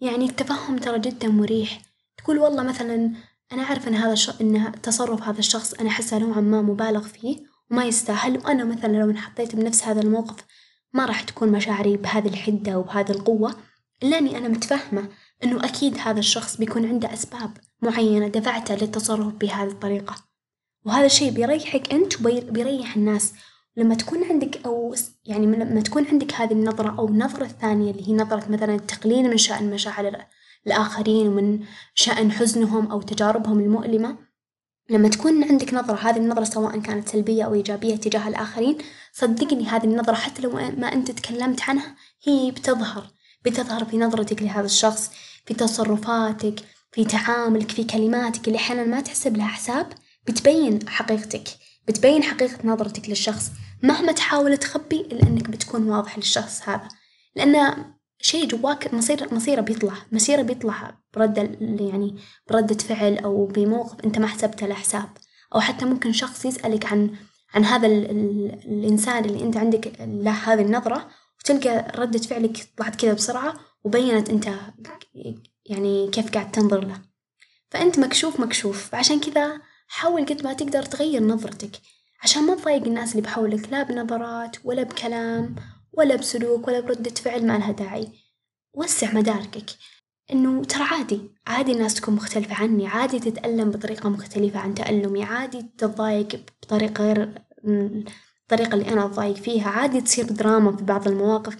يعني 0.00 0.24
التفهم 0.24 0.78
ترى 0.78 0.98
جدا 0.98 1.28
مريح، 1.28 1.82
تقول 2.16 2.38
والله 2.38 2.62
مثلا 2.62 3.12
أنا 3.52 3.62
أعرف 3.62 3.88
إن 3.88 3.94
هذا 3.94 4.12
الش... 4.12 4.40
إن 4.40 4.72
تصرف 4.82 5.22
هذا 5.22 5.38
الشخص 5.38 5.74
أنا 5.74 5.88
أحسه 5.88 6.18
نوعًا 6.18 6.40
ما 6.40 6.62
مبالغ 6.62 7.02
فيه 7.02 7.36
وما 7.70 7.84
يستاهل، 7.84 8.38
وأنا 8.38 8.64
مثلًا 8.64 8.92
لو 8.92 9.10
انحطيت 9.10 9.56
بنفس 9.56 9.84
هذا 9.84 10.00
الموقف 10.00 10.44
ما 10.92 11.06
راح 11.06 11.20
تكون 11.20 11.52
مشاعري 11.52 11.96
بهذه 11.96 12.28
الحدة 12.28 12.78
وبهذه 12.78 13.10
القوة، 13.10 13.54
إلا 14.02 14.18
إني 14.18 14.38
أنا 14.38 14.48
متفهمة 14.48 15.08
إنه 15.44 15.64
أكيد 15.64 15.98
هذا 15.98 16.18
الشخص 16.18 16.56
بيكون 16.56 16.86
عنده 16.86 17.12
أسباب. 17.12 17.50
معينة 17.82 18.28
دفعته 18.28 18.74
للتصرف 18.74 19.34
بهذه 19.34 19.68
الطريقة، 19.68 20.14
وهذا 20.84 21.06
الشي 21.06 21.30
بيريحك 21.30 21.92
أنت 21.92 22.20
وبيريح 22.20 22.96
الناس، 22.96 23.32
لما 23.76 23.94
تكون 23.94 24.24
عندك 24.24 24.66
أو 24.66 24.94
يعني 25.24 25.46
لما 25.46 25.80
تكون 25.80 26.06
عندك 26.06 26.34
هذه 26.34 26.52
النظرة 26.52 26.98
أو 26.98 27.08
النظرة 27.08 27.44
الثانية 27.44 27.90
اللي 27.90 28.08
هي 28.08 28.12
نظرة 28.12 28.44
مثلًا 28.48 28.74
التقليل 28.74 29.30
من 29.30 29.36
شأن 29.36 29.70
مشاعر 29.70 30.24
الآخرين 30.66 31.28
ومن 31.28 31.60
شأن 31.94 32.32
حزنهم 32.32 32.90
أو 32.90 33.02
تجاربهم 33.02 33.60
المؤلمة، 33.60 34.16
لما 34.90 35.08
تكون 35.08 35.44
عندك 35.44 35.74
نظرة 35.74 35.96
هذه 35.96 36.16
النظرة 36.16 36.44
سواء 36.44 36.78
كانت 36.78 37.08
سلبية 37.08 37.44
أو 37.44 37.54
إيجابية 37.54 37.96
تجاه 37.96 38.28
الآخرين 38.28 38.78
صدقني 39.12 39.66
هذه 39.66 39.84
النظرة 39.84 40.14
حتى 40.14 40.42
لو 40.42 40.50
ما 40.50 40.92
أنت 40.92 41.10
تكلمت 41.10 41.62
عنها 41.62 41.96
هي 42.24 42.50
بتظهر. 42.50 43.06
بتظهر 43.44 43.84
في 43.84 43.98
نظرتك 43.98 44.42
لهذا 44.42 44.66
الشخص 44.66 45.10
في 45.46 45.54
تصرفاتك 45.54 46.54
في 46.92 47.04
تعاملك 47.04 47.70
في 47.70 47.84
كلماتك 47.84 48.48
اللي 48.48 48.58
أحيانا 48.58 48.84
ما 48.84 49.00
تحسب 49.00 49.36
لها 49.36 49.48
حساب 49.48 49.92
بتبين 50.26 50.88
حقيقتك 50.88 51.48
بتبين 51.88 52.22
حقيقة 52.22 52.58
نظرتك 52.64 53.08
للشخص 53.08 53.50
مهما 53.82 54.12
تحاول 54.12 54.56
تخبي 54.56 55.00
إلا 55.00 55.22
إنك 55.22 55.50
بتكون 55.50 55.88
واضح 55.88 56.18
للشخص 56.18 56.68
هذا، 56.68 56.88
لأن 57.36 57.84
شي 58.20 58.46
جواك 58.46 58.94
مصير 58.94 59.34
مصيره 59.34 59.60
بيطلع 59.60 59.94
مصيره 60.12 60.42
بيطلع 60.42 60.98
بردة 61.14 61.42
يعني 61.60 62.16
بردة 62.50 62.74
فعل 62.74 63.18
أو 63.18 63.46
بموقف 63.46 64.04
أنت 64.04 64.18
ما 64.18 64.26
حسبته 64.26 64.66
له 64.66 64.74
حساب، 64.74 65.08
أو 65.54 65.60
حتى 65.60 65.84
ممكن 65.84 66.12
شخص 66.12 66.44
يسألك 66.44 66.86
عن 66.86 67.10
عن 67.54 67.64
هذا 67.64 67.86
ال 67.86 68.10
ال 68.10 68.52
الإنسان 68.64 69.24
اللي 69.24 69.42
أنت 69.42 69.56
عندك 69.56 69.92
له 70.00 70.30
هذه 70.30 70.62
النظرة 70.62 71.08
وتلقى 71.40 71.92
ردة 71.96 72.18
فعلك 72.18 72.68
طلعت 72.76 72.96
كذا 72.96 73.12
بسرعة 73.12 73.54
وبينت 73.84 74.30
أنت 74.30 74.48
يعني 75.66 76.08
كيف 76.08 76.30
قاعد 76.30 76.50
تنظر 76.52 76.84
له، 76.84 77.00
فأنت 77.70 77.98
مكشوف 77.98 78.40
مكشوف. 78.40 78.88
فعشان 78.90 79.20
كذا 79.20 79.60
حاول 79.88 80.26
قد 80.26 80.44
ما 80.44 80.52
تقدر 80.52 80.82
تغير 80.82 81.22
نظرتك. 81.22 81.70
عشان 82.22 82.46
ما 82.46 82.54
تضايق 82.54 82.82
الناس 82.82 83.10
اللي 83.10 83.22
بحولك 83.22 83.68
لا 83.72 83.82
بنظرات 83.82 84.56
ولا 84.64 84.82
بكلام 84.82 85.56
ولا 85.92 86.16
بسلوك 86.16 86.68
ولا 86.68 86.80
بردة 86.80 87.10
فعل 87.10 87.46
ما 87.46 87.58
لها 87.58 87.72
داعي، 87.72 88.08
وسع 88.74 89.12
مداركك. 89.12 89.70
إنه 90.32 90.64
ترى 90.64 90.82
عادي 90.82 91.20
عادي 91.46 91.72
الناس 91.72 91.94
تكون 91.94 92.14
مختلفة 92.14 92.54
عني 92.54 92.86
عادي 92.86 93.18
تتألم 93.18 93.70
بطريقة 93.70 94.08
مختلفة 94.08 94.58
عن 94.60 94.74
تألمي 94.74 95.24
عادي 95.24 95.62
تتضايق 95.78 96.28
بطريقة 96.62 97.04
غير 97.04 97.42
الطريقة 97.64 98.74
اللي 98.74 98.92
أنا 98.92 99.06
أتضايق 99.06 99.36
فيها 99.36 99.68
عادي 99.68 100.00
تصير 100.00 100.24
دراما 100.24 100.76
في 100.76 100.84
بعض 100.84 101.08
المواقف. 101.08 101.56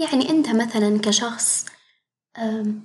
يعني 0.00 0.30
إنت 0.30 0.48
مثلًا 0.48 0.98
كشخص 0.98 1.66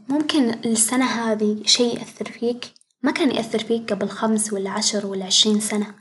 ممكن 0.10 0.54
السنة 0.66 1.06
هذي 1.06 1.64
شي 1.66 1.90
يأثر 1.90 2.26
فيك؟ 2.26 2.66
ما 3.04 3.12
كان 3.12 3.32
يأثر 3.32 3.60
فيك 3.60 3.94
قبل 3.94 4.10
خمس 4.10 4.54
ولا 4.54 4.70
عشر 4.70 5.06
ولا 5.08 5.26
عشرين 5.26 5.60
سنة، 5.60 5.96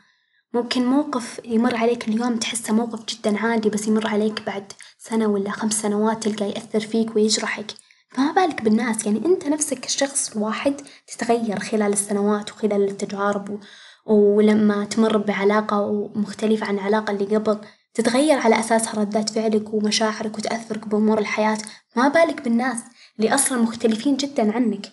ممكن 0.53 0.87
موقف 0.87 1.41
يمر 1.45 1.77
عليك 1.77 2.09
اليوم 2.09 2.37
تحسه 2.37 2.73
موقف 2.75 3.05
جدًا 3.05 3.39
عادي 3.39 3.71
بس 3.71 3.87
يمر 3.89 4.07
عليك 4.07 4.43
بعد 4.47 4.73
سنة 4.99 5.27
ولا 5.27 5.51
خمس 5.51 5.83
سنوات 5.83 6.23
تلقاه 6.23 6.47
يأثر 6.47 6.81
فيك 6.81 7.17
ويجرحك، 7.17 7.71
فما 8.11 8.33
بالك 8.33 8.63
بالناس 8.63 9.07
يعني 9.07 9.27
إنت 9.27 9.47
نفسك 9.47 9.81
كشخص 9.81 10.37
واحد 10.37 10.81
تتغير 11.07 11.59
خلال 11.61 11.93
السنوات 11.93 12.53
وخلال 12.53 12.85
التجارب 12.89 13.61
ولما 14.07 14.85
تمر 14.85 15.17
بعلاقة 15.17 16.11
مختلفة 16.15 16.67
عن 16.67 16.75
العلاقة 16.75 17.11
اللي 17.11 17.37
قبل. 17.37 17.59
تتغير 17.95 18.39
على 18.39 18.61
أساسها 18.61 19.01
ردات 19.01 19.31
فعلك 19.31 19.75
ومشاعرك 19.75 20.39
وتأثرك 20.39 20.89
بأمور 20.89 21.19
الحياة، 21.19 21.59
ما 21.97 22.09
بالك 22.09 22.43
بالناس 22.43 22.79
اللي 23.19 23.35
أصلًا 23.35 23.63
مختلفين 23.63 24.17
جدًا 24.17 24.53
عنك. 24.53 24.93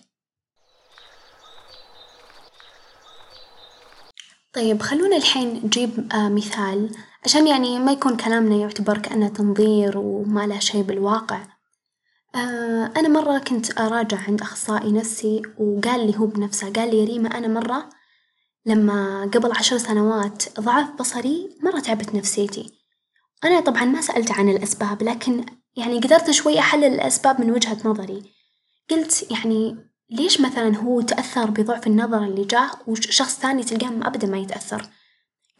طيب 4.52 4.82
خلونا 4.82 5.16
الحين 5.16 5.60
نجيب 5.64 6.08
مثال 6.14 6.90
عشان 7.24 7.46
يعني 7.46 7.78
ما 7.78 7.92
يكون 7.92 8.16
كلامنا 8.16 8.56
يعتبر 8.56 8.98
كأنه 8.98 9.28
تنظير 9.28 9.98
وما 9.98 10.46
له 10.46 10.58
شي 10.58 10.82
بالواقع، 10.82 11.40
أنا 12.96 13.08
مرة 13.08 13.38
كنت 13.38 13.80
أراجع 13.80 14.18
عند 14.28 14.40
أخصائي 14.40 14.92
نفسي 14.92 15.42
وقال 15.58 16.06
لي 16.06 16.18
هو 16.18 16.26
بنفسه 16.26 16.72
قال 16.72 16.90
لي 16.90 17.00
يا 17.00 17.04
ريما 17.04 17.38
أنا 17.38 17.48
مرة 17.48 17.88
لما 18.66 19.30
قبل 19.34 19.52
عشر 19.52 19.78
سنوات 19.78 20.60
ضعف 20.60 20.90
بصري 21.00 21.50
مرة 21.62 21.80
تعبت 21.80 22.14
نفسيتي، 22.14 22.81
أنا 23.44 23.60
طبعًا 23.60 23.84
ما 23.84 24.00
سألت 24.00 24.30
عن 24.32 24.48
الأسباب 24.48 25.02
لكن 25.02 25.46
يعني 25.76 25.98
قدرت 25.98 26.30
شوي 26.30 26.58
أحلل 26.58 26.84
الأسباب 26.84 27.40
من 27.40 27.50
وجهة 27.50 27.76
نظري، 27.84 28.22
قلت 28.90 29.26
يعني 29.30 29.76
ليش 30.10 30.40
مثلًا 30.40 30.76
هو 30.76 31.00
تأثر 31.00 31.50
بضعف 31.50 31.86
النظر 31.86 32.24
اللي 32.24 32.44
جاه 32.44 32.70
وشخص 32.86 33.38
ثاني 33.38 33.62
تلقاه 33.64 34.08
أبدًا 34.08 34.26
ما 34.26 34.38
يتأثر، 34.38 34.86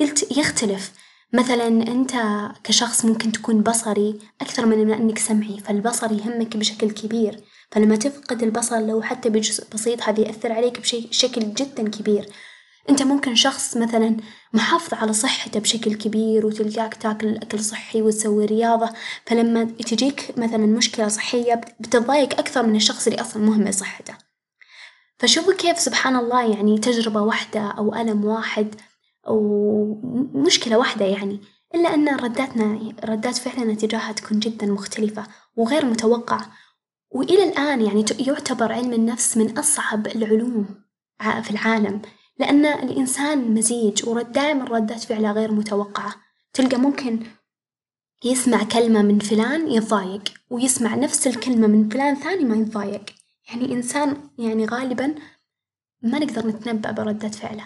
قلت 0.01 0.39
يختلف. 0.39 0.93
مثلًا 1.35 1.67
إنت 1.69 2.13
كشخص 2.65 3.05
ممكن 3.05 3.33
تكون 3.33 3.63
بصري 3.63 4.19
أكثر 4.41 4.67
من 4.67 4.93
إنك 4.93 5.19
سمعي 5.19 5.59
فالبصر 5.61 6.13
يهمك 6.13 6.57
بشكل 6.57 6.91
كبير، 6.91 7.41
فلما 7.73 7.97
تفقد 7.97 8.43
البصر 8.43 8.81
لو 8.81 9.03
حتى 9.03 9.29
بجزء 9.31 9.65
بسيط 9.75 10.03
هذا 10.03 10.21
يأثر 10.21 10.53
عليك 10.53 10.81
بشكل 10.81 11.55
جدًا 11.55 11.89
كبير. 11.91 12.27
أنت 12.91 13.03
ممكن 13.03 13.35
شخص 13.35 13.77
مثلًا 13.77 14.17
محافظ 14.53 14.95
على 14.95 15.13
صحته 15.13 15.61
بشكل 15.61 15.95
كبير 15.95 16.47
وتلقاك 16.47 16.95
تاكل 16.95 17.37
أكل 17.37 17.61
صحي 17.61 18.03
وتسوي 18.03 18.45
رياضة، 18.45 18.91
فلما 19.27 19.65
تجيك 19.65 20.35
مثلًا 20.39 20.67
مشكلة 20.67 21.09
صحية 21.09 21.55
بتتضايق 21.81 22.39
أكثر 22.39 22.67
من 22.67 22.77
الشخص 22.77 23.07
اللي 23.07 23.21
أصلًا 23.21 23.43
مهمل 23.43 23.75
صحته، 23.75 24.15
فشوفوا 25.19 25.53
كيف 25.53 25.79
سبحان 25.79 26.17
الله 26.17 26.55
يعني 26.55 26.79
تجربة 26.79 27.21
واحدة 27.23 27.61
أو 27.61 27.95
ألم 27.95 28.25
واحد 28.25 28.75
أو 29.29 30.01
مشكلة 30.35 30.79
واحدة 30.79 31.05
يعني 31.05 31.41
إلا 31.75 31.95
أن 31.95 32.17
رداتنا 32.17 32.95
ردات 33.05 33.37
فعلنا 33.37 33.75
تجاهها 33.75 34.13
تكون 34.13 34.39
جدًا 34.39 34.67
مختلفة 34.67 35.27
وغير 35.57 35.87
متوقعة، 35.87 36.53
وإلى 37.11 37.45
الآن 37.45 37.81
يعني 37.83 38.05
يعتبر 38.19 38.73
علم 38.73 38.93
النفس 38.93 39.37
من 39.37 39.59
أصعب 39.59 40.07
العلوم 40.07 40.67
في 41.43 41.51
العالم. 41.51 42.03
لأن 42.43 42.67
الإنسان 42.67 43.55
مزيج 43.55 44.09
ودائما 44.09 44.65
ردات 44.65 45.01
فعله 45.01 45.33
غير 45.33 45.53
متوقعة، 45.53 46.15
تلقى 46.53 46.77
ممكن 46.77 47.27
يسمع 48.25 48.65
كلمة 48.65 49.03
من 49.03 49.19
فلان 49.19 49.71
يتضايق 49.71 50.23
ويسمع 50.51 50.95
نفس 50.95 51.27
الكلمة 51.27 51.67
من 51.67 51.89
فلان 51.89 52.15
ثاني 52.15 52.45
ما 52.45 52.57
يتضايق، 52.57 53.05
يعني 53.49 53.73
إنسان 53.73 54.17
يعني 54.39 54.67
غالبًا 54.67 55.15
ما 56.03 56.19
نقدر 56.19 56.47
نتنبأ 56.47 56.91
بردة 56.91 57.29
فعله، 57.29 57.65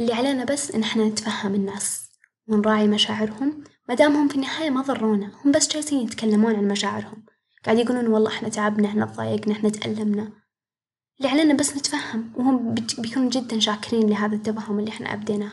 اللي 0.00 0.12
علينا 0.12 0.44
بس 0.44 0.70
إن 0.70 0.82
إحنا 0.82 1.04
نتفهم 1.04 1.54
الناس 1.54 2.10
ونراعي 2.48 2.88
مشاعرهم. 2.88 3.64
ما 3.88 3.94
دام 3.94 4.16
هم 4.16 4.28
في 4.28 4.34
النهاية 4.34 4.70
ما 4.70 4.82
ضرونا 4.82 5.30
هم 5.44 5.52
بس 5.52 5.68
جالسين 5.68 6.00
يتكلمون 6.00 6.54
عن 6.54 6.68
مشاعرهم، 6.68 7.24
قاعد 7.64 7.78
يقولون 7.78 8.06
والله 8.06 8.30
إحنا 8.30 8.48
تعبنا 8.48 8.88
إحنا 8.88 9.06
تضايقنا 9.06 9.52
إحنا 9.52 9.68
تألمنا. 9.68 10.32
اللي 11.18 11.28
علينا 11.28 11.54
بس 11.54 11.76
نتفهم 11.76 12.32
وهم 12.36 12.74
بيكونوا 12.74 13.30
جدا 13.30 13.58
شاكرين 13.58 14.10
لهذا 14.10 14.34
التفهم 14.34 14.78
اللي 14.78 14.90
إحنا 14.90 15.12
أبديناه. 15.12 15.52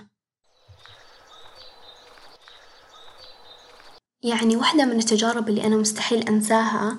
يعني 4.23 4.55
واحدة 4.55 4.85
من 4.85 4.97
التجارب 4.99 5.49
اللي 5.49 5.67
أنا 5.67 5.75
مستحيل 5.75 6.27
أنساها 6.27 6.97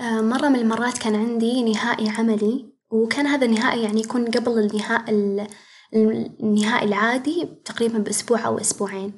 آه، 0.00 0.20
مرة 0.20 0.48
من 0.48 0.58
المرات 0.58 0.98
كان 0.98 1.14
عندي 1.14 1.62
نهائي 1.62 2.08
عملي 2.08 2.72
وكان 2.90 3.26
هذا 3.26 3.46
النهائي 3.46 3.82
يعني 3.82 4.00
يكون 4.00 4.30
قبل 4.30 4.58
النهاء 4.58 5.04
النهائي 5.94 6.88
العادي 6.88 7.48
تقريبا 7.64 7.98
بأسبوع 7.98 8.46
أو 8.46 8.58
أسبوعين، 8.58 9.16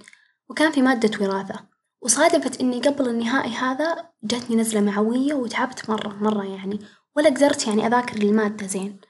وكان 0.48 0.72
في 0.72 0.82
مادة 0.82 1.26
وراثة، 1.26 1.60
وصادفت 2.02 2.60
إني 2.60 2.80
قبل 2.80 3.08
النهائي 3.08 3.50
هذا 3.50 4.10
جتني 4.24 4.56
نزلة 4.56 4.80
معوية 4.80 5.34
وتعبت 5.34 5.90
مرة 5.90 6.08
مرة 6.08 6.44
يعني 6.44 6.80
ولا 7.20 7.30
قدرت 7.30 7.66
يعني 7.66 7.86
أذاكر 7.86 8.16
المادة 8.16 8.66
زين، 8.66 9.00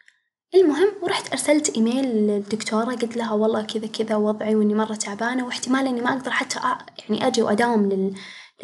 المهم 0.55 0.88
ورحت 1.03 1.33
أرسلت 1.33 1.77
إيميل 1.77 2.05
للدكتورة 2.05 2.94
قلت 2.94 3.16
لها 3.16 3.33
والله 3.33 3.62
كذا 3.62 3.87
كذا 3.87 4.16
وضعي 4.16 4.55
وإني 4.55 4.75
مرة 4.75 4.94
تعبانة 4.94 5.46
واحتمال 5.46 5.87
إني 5.87 6.01
ما 6.01 6.12
أقدر 6.12 6.31
حتى 6.31 6.59
يعني 6.99 7.27
أجي 7.27 7.42
وأداوم 7.42 7.88
لل 7.88 8.14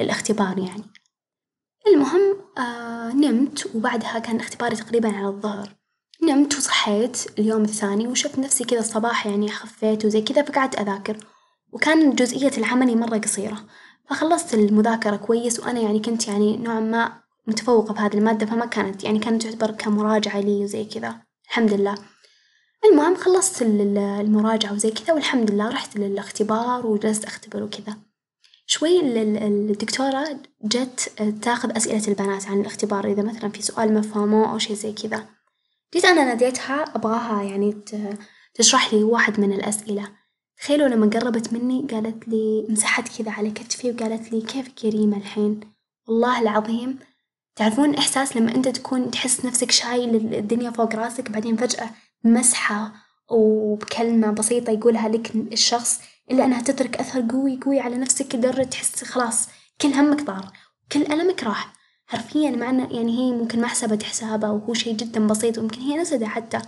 للاختبار 0.01 0.59
يعني، 0.59 0.83
المهم 1.87 2.37
آه 2.59 3.13
نمت 3.13 3.71
وبعدها 3.75 4.19
كان 4.19 4.41
اختباري 4.41 4.77
تقريبا 4.77 5.17
على 5.17 5.27
الظهر، 5.27 5.77
نمت 6.23 6.57
وصحيت 6.57 7.27
اليوم 7.39 7.63
الثاني 7.63 8.09
وشفت 8.09 8.39
نفسي 8.39 8.65
كذا 8.65 8.81
الصباح 8.81 9.27
يعني 9.27 9.49
خفيت 9.49 10.05
وزي 10.05 10.23
كذا 10.23 10.43
فقعدت 10.43 10.81
أذاكر، 10.81 11.17
وكان 11.73 12.15
جزئية 12.15 12.53
العملي 12.59 12.95
مرة 12.97 13.19
قصيرة، 13.19 13.59
فخلصت 14.11 14.55
المذاكرة 14.55 15.17
كويس 15.17 15.61
وأنا 15.61 15.81
يعني 15.81 16.01
كنت 16.01 16.29
يعني 16.29 16.57
نوعًا 16.57 16.81
ما 16.81 17.26
متفوقة 17.47 17.95
في 17.95 18.01
هذه 18.01 18.15
المادة 18.15 18.47
فما 18.47 18.67
كانت 18.67 19.05
يعني 19.05 19.19
كانت 19.19 19.43
تعتبر 19.43 19.71
كمراجعة 19.71 20.41
لي 20.41 20.65
وزي 20.65 20.85
كذا. 20.85 21.23
الحمد 21.49 21.73
لله، 21.73 21.95
المهم 22.85 23.15
خلصت 23.15 23.63
المراجعة 23.63 24.73
وزي 24.73 24.91
كذا 24.91 25.15
والحمد 25.15 25.51
لله 25.51 25.69
رحت 25.69 25.97
للاختبار 25.97 26.87
وجلست 26.87 27.25
أختبر 27.25 27.63
وكذا، 27.63 27.97
شوي 28.67 29.01
الدكتورة 29.47 30.41
جت 30.65 31.13
تاخذ 31.43 31.77
أسئلة 31.77 32.09
البنات 32.09 32.47
عن 32.47 32.61
الاختبار 32.61 33.07
إذا 33.07 33.23
مثلًا 33.23 33.51
في 33.51 33.63
سؤال 33.63 33.95
ما 33.95 34.03
فهموه 34.03 34.53
أو 34.53 34.59
شي 34.59 34.75
زي 34.75 34.93
كذا، 34.93 35.27
جيت 35.95 36.05
أنا 36.05 36.25
ناديتها 36.25 36.85
أبغاها 36.97 37.43
يعني 37.43 37.77
تشرح 38.55 38.95
لي 38.95 39.05
واحد 39.05 39.41
من 39.41 39.53
الأسئلة، 39.53 40.09
تخيلوا 40.59 40.89
لما 40.89 41.07
قربت 41.07 41.53
مني 41.53 41.87
قالت 41.91 42.29
لي 42.29 42.67
مسحت 42.69 43.19
كذا 43.19 43.31
على 43.31 43.51
كتفي 43.51 43.91
وقالت 43.91 44.33
لي 44.33 44.41
كيفك 44.41 44.85
يا 44.85 44.91
ريما 44.91 45.17
الحين؟ 45.17 45.61
والله 46.09 46.41
العظيم 46.41 46.99
تعرفون 47.57 47.95
إحساس 47.95 48.37
لما 48.37 48.55
أنت 48.55 48.69
تكون 48.69 49.11
تحس 49.11 49.45
نفسك 49.45 49.71
شايل 49.71 50.35
الدنيا 50.35 50.71
فوق 50.71 50.95
راسك 50.95 51.31
بعدين 51.31 51.57
فجأة 51.57 51.91
مسحة 52.25 52.93
وبكلمة 53.31 54.31
بسيطة 54.31 54.71
يقولها 54.71 55.09
لك 55.09 55.35
الشخص 55.35 56.01
إلا 56.31 56.45
أنها 56.45 56.63
تترك 56.63 56.97
أثر 56.97 57.27
قوي 57.31 57.61
قوي 57.65 57.81
على 57.81 57.97
نفسك 57.97 58.35
لدرجة 58.35 58.63
تحس 58.63 59.05
خلاص 59.05 59.49
كل 59.81 59.89
همك 59.89 60.21
طار 60.27 60.53
كل 60.93 61.03
ألمك 61.03 61.45
راح. 61.45 61.73
حرفيًا 62.07 62.51
مع 62.51 62.71
إنه 62.71 62.89
يعني 62.93 63.19
هي 63.19 63.33
ممكن 63.33 63.61
ما 63.61 63.67
حسبت 63.67 64.03
حسابه 64.03 64.51
وهو 64.51 64.75
شي 64.75 64.93
جدًا 64.93 65.27
بسيط 65.27 65.59
ويمكن 65.59 65.81
هي 65.81 65.97
نسيته 65.97 66.27
حتى، 66.27 66.59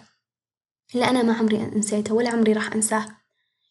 إلا 0.94 1.10
أنا 1.10 1.22
ما 1.22 1.32
عمري 1.32 1.58
نسيته 1.58 2.14
ولا 2.14 2.30
عمري 2.30 2.52
راح 2.52 2.72
أنساه، 2.72 3.06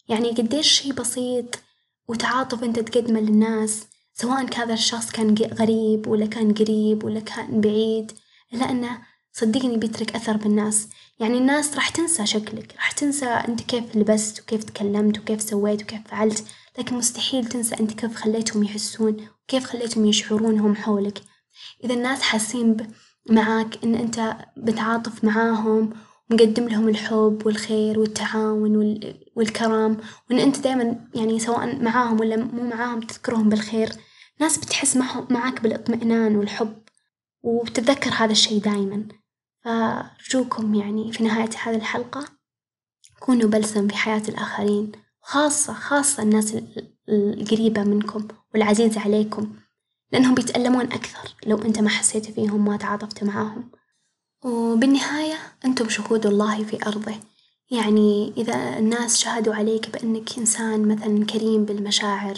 يعني 0.09 0.29
قديش 0.29 0.67
شي 0.67 0.91
بسيط 0.91 1.59
وتعاطف 2.07 2.63
أنت 2.63 2.79
تقدمه 2.79 3.19
للناس. 3.19 3.87
سواء 4.21 4.47
هذا 4.55 4.73
الشخص 4.73 5.11
كان 5.11 5.35
غريب 5.59 6.07
ولا 6.07 6.25
كان 6.25 6.53
قريب 6.53 7.03
ولا 7.03 7.19
كان 7.19 7.61
بعيد 7.61 8.11
إلا 8.53 8.71
أنه 8.71 8.97
صدقني 9.33 9.77
بيترك 9.77 10.15
أثر 10.15 10.37
بالناس، 10.37 10.87
يعني 11.19 11.37
الناس 11.37 11.75
راح 11.75 11.89
تنسى 11.89 12.25
شكلك 12.25 12.73
راح 12.75 12.91
تنسى 12.91 13.25
أنت 13.25 13.61
كيف 13.61 13.95
لبست 13.95 14.41
وكيف 14.41 14.63
تكلمت 14.63 15.19
وكيف 15.19 15.41
سويت 15.41 15.83
وكيف 15.83 16.01
فعلت، 16.07 16.43
لكن 16.79 16.95
مستحيل 16.95 17.45
تنسى 17.45 17.75
أنت 17.79 17.91
كيف 17.91 18.15
خليتهم 18.15 18.63
يحسون 18.63 19.17
وكيف 19.43 19.65
خليتهم 19.65 20.05
يشعرون 20.05 20.59
هم 20.59 20.75
حولك، 20.75 21.21
إذا 21.83 21.93
الناس 21.93 22.21
حاسين 22.21 22.77
معاك 23.29 23.83
إن 23.83 23.95
أنت 23.95 24.37
بتعاطف 24.57 25.23
معاهم 25.23 25.93
ومقدم 26.31 26.67
لهم 26.67 26.89
الحب 26.89 27.41
والخير 27.45 27.99
والتعاون 27.99 28.99
والكرم 29.35 29.97
وإن 30.29 30.39
أنت 30.39 30.59
دايمًا 30.59 31.07
يعني 31.15 31.39
سواء 31.39 31.83
معاهم 31.83 32.19
ولا 32.19 32.35
مو 32.35 32.63
معاهم 32.63 33.01
تذكرهم 33.01 33.49
بالخير، 33.49 33.89
ناس 34.39 34.57
بتحس 34.57 34.97
معاك 35.29 35.61
بالإطمئنان 35.61 36.35
والحب 36.35 36.81
وبتتذكر 37.43 38.11
هذا 38.13 38.31
الشي 38.31 38.59
دايمًا، 38.59 39.07
فأرجوكم 39.63 40.75
يعني 40.75 41.11
في 41.11 41.23
نهاية 41.23 41.49
هذه 41.63 41.75
الحلقة 41.75 42.25
كونوا 43.19 43.49
بلسم 43.49 43.87
في 43.87 43.95
حياة 43.95 44.23
الآخرين، 44.29 44.91
خاصة 45.21 45.73
خاصة 45.73 46.23
الناس 46.23 46.57
القريبة 47.09 47.83
منكم 47.83 48.27
والعزيزة 48.53 49.01
عليكم، 49.01 49.55
لأنهم 50.11 50.35
بيتألمون 50.35 50.85
أكثر 50.85 51.35
لو 51.45 51.57
إنت 51.57 51.79
ما 51.79 51.89
حسيت 51.89 52.31
فيهم 52.31 52.65
ما 52.65 52.77
تعاطفت 52.77 53.23
معاهم، 53.23 53.71
وبالنهاية 54.45 55.37
إنتم 55.65 55.89
شهود 55.89 56.25
الله 56.25 56.63
في 56.63 56.87
أرضه، 56.87 57.15
يعني 57.71 58.33
إذا 58.37 58.77
الناس 58.77 59.17
شهدوا 59.17 59.55
عليك 59.55 59.89
بإنك 59.89 60.37
إنسان 60.37 60.87
مثلًا 60.87 61.25
كريم 61.25 61.65
بالمشاعر 61.65 62.37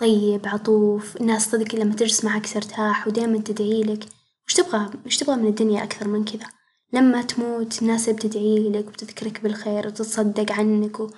طيب 0.00 0.40
عطوف، 0.46 1.16
الناس 1.16 1.50
صدق 1.50 1.74
لما 1.74 1.94
تجلس 1.94 2.24
معاك 2.24 2.54
ترتاح 2.54 3.06
ودايمًا 3.06 3.38
تدعي 3.38 3.82
لك، 3.82 4.04
وش 4.48 4.54
تبغى 4.54 4.90
وش 5.06 5.16
تبغى 5.16 5.36
من 5.36 5.46
الدنيا 5.46 5.84
أكثر 5.84 6.08
من 6.08 6.24
كذا؟ 6.24 6.46
لما 6.92 7.22
تموت 7.22 7.82
الناس 7.82 8.08
بتدعي 8.08 8.68
لك 8.68 8.88
وتذكرك 8.88 9.40
بالخير 9.40 9.86
وتتصدق 9.86 10.52
عنك 10.52 11.00
و 11.00 11.10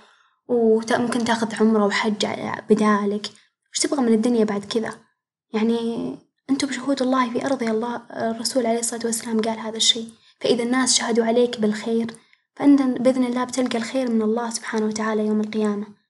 وممكن 0.49 1.25
تاخذ 1.25 1.55
عمرة 1.61 1.87
وحج 1.87 2.27
بدالك، 2.71 3.27
وش 3.73 3.79
تبغى 3.79 4.03
من 4.03 4.13
الدنيا 4.13 4.45
بعد 4.45 4.65
كذا؟ 4.65 4.95
يعني 5.55 6.17
أنتم 6.51 6.73
شهود 6.73 7.03
الله 7.03 7.31
في 7.31 7.47
أرضه 7.47 7.71
الله 7.71 8.03
الرسول 8.11 8.67
عليه 8.67 8.79
الصلاة 8.79 9.03
والسلام 9.05 9.41
قال 9.41 9.59
هذا 9.59 9.77
الشي، 9.77 10.05
فإذا 10.41 10.63
الناس 10.63 10.95
شهدوا 10.95 11.25
عليك 11.25 11.61
بالخير 11.61 12.15
فأنت 12.57 12.83
بإذن 12.83 13.25
الله 13.25 13.45
بتلقى 13.45 13.79
الخير 13.79 14.11
من 14.11 14.23
الله 14.23 14.51
سبحانه 14.51 14.87
وتعالى 14.87 15.27
يوم 15.27 15.41
القيامة. 15.41 16.02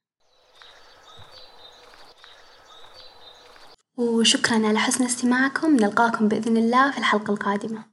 وشكرًا 3.97 4.67
على 4.67 4.79
حسن 4.79 5.03
استماعكم، 5.03 5.75
نلقاكم 5.75 6.27
بإذن 6.27 6.57
الله 6.57 6.91
في 6.91 6.97
الحلقة 6.97 7.33
القادمة. 7.33 7.92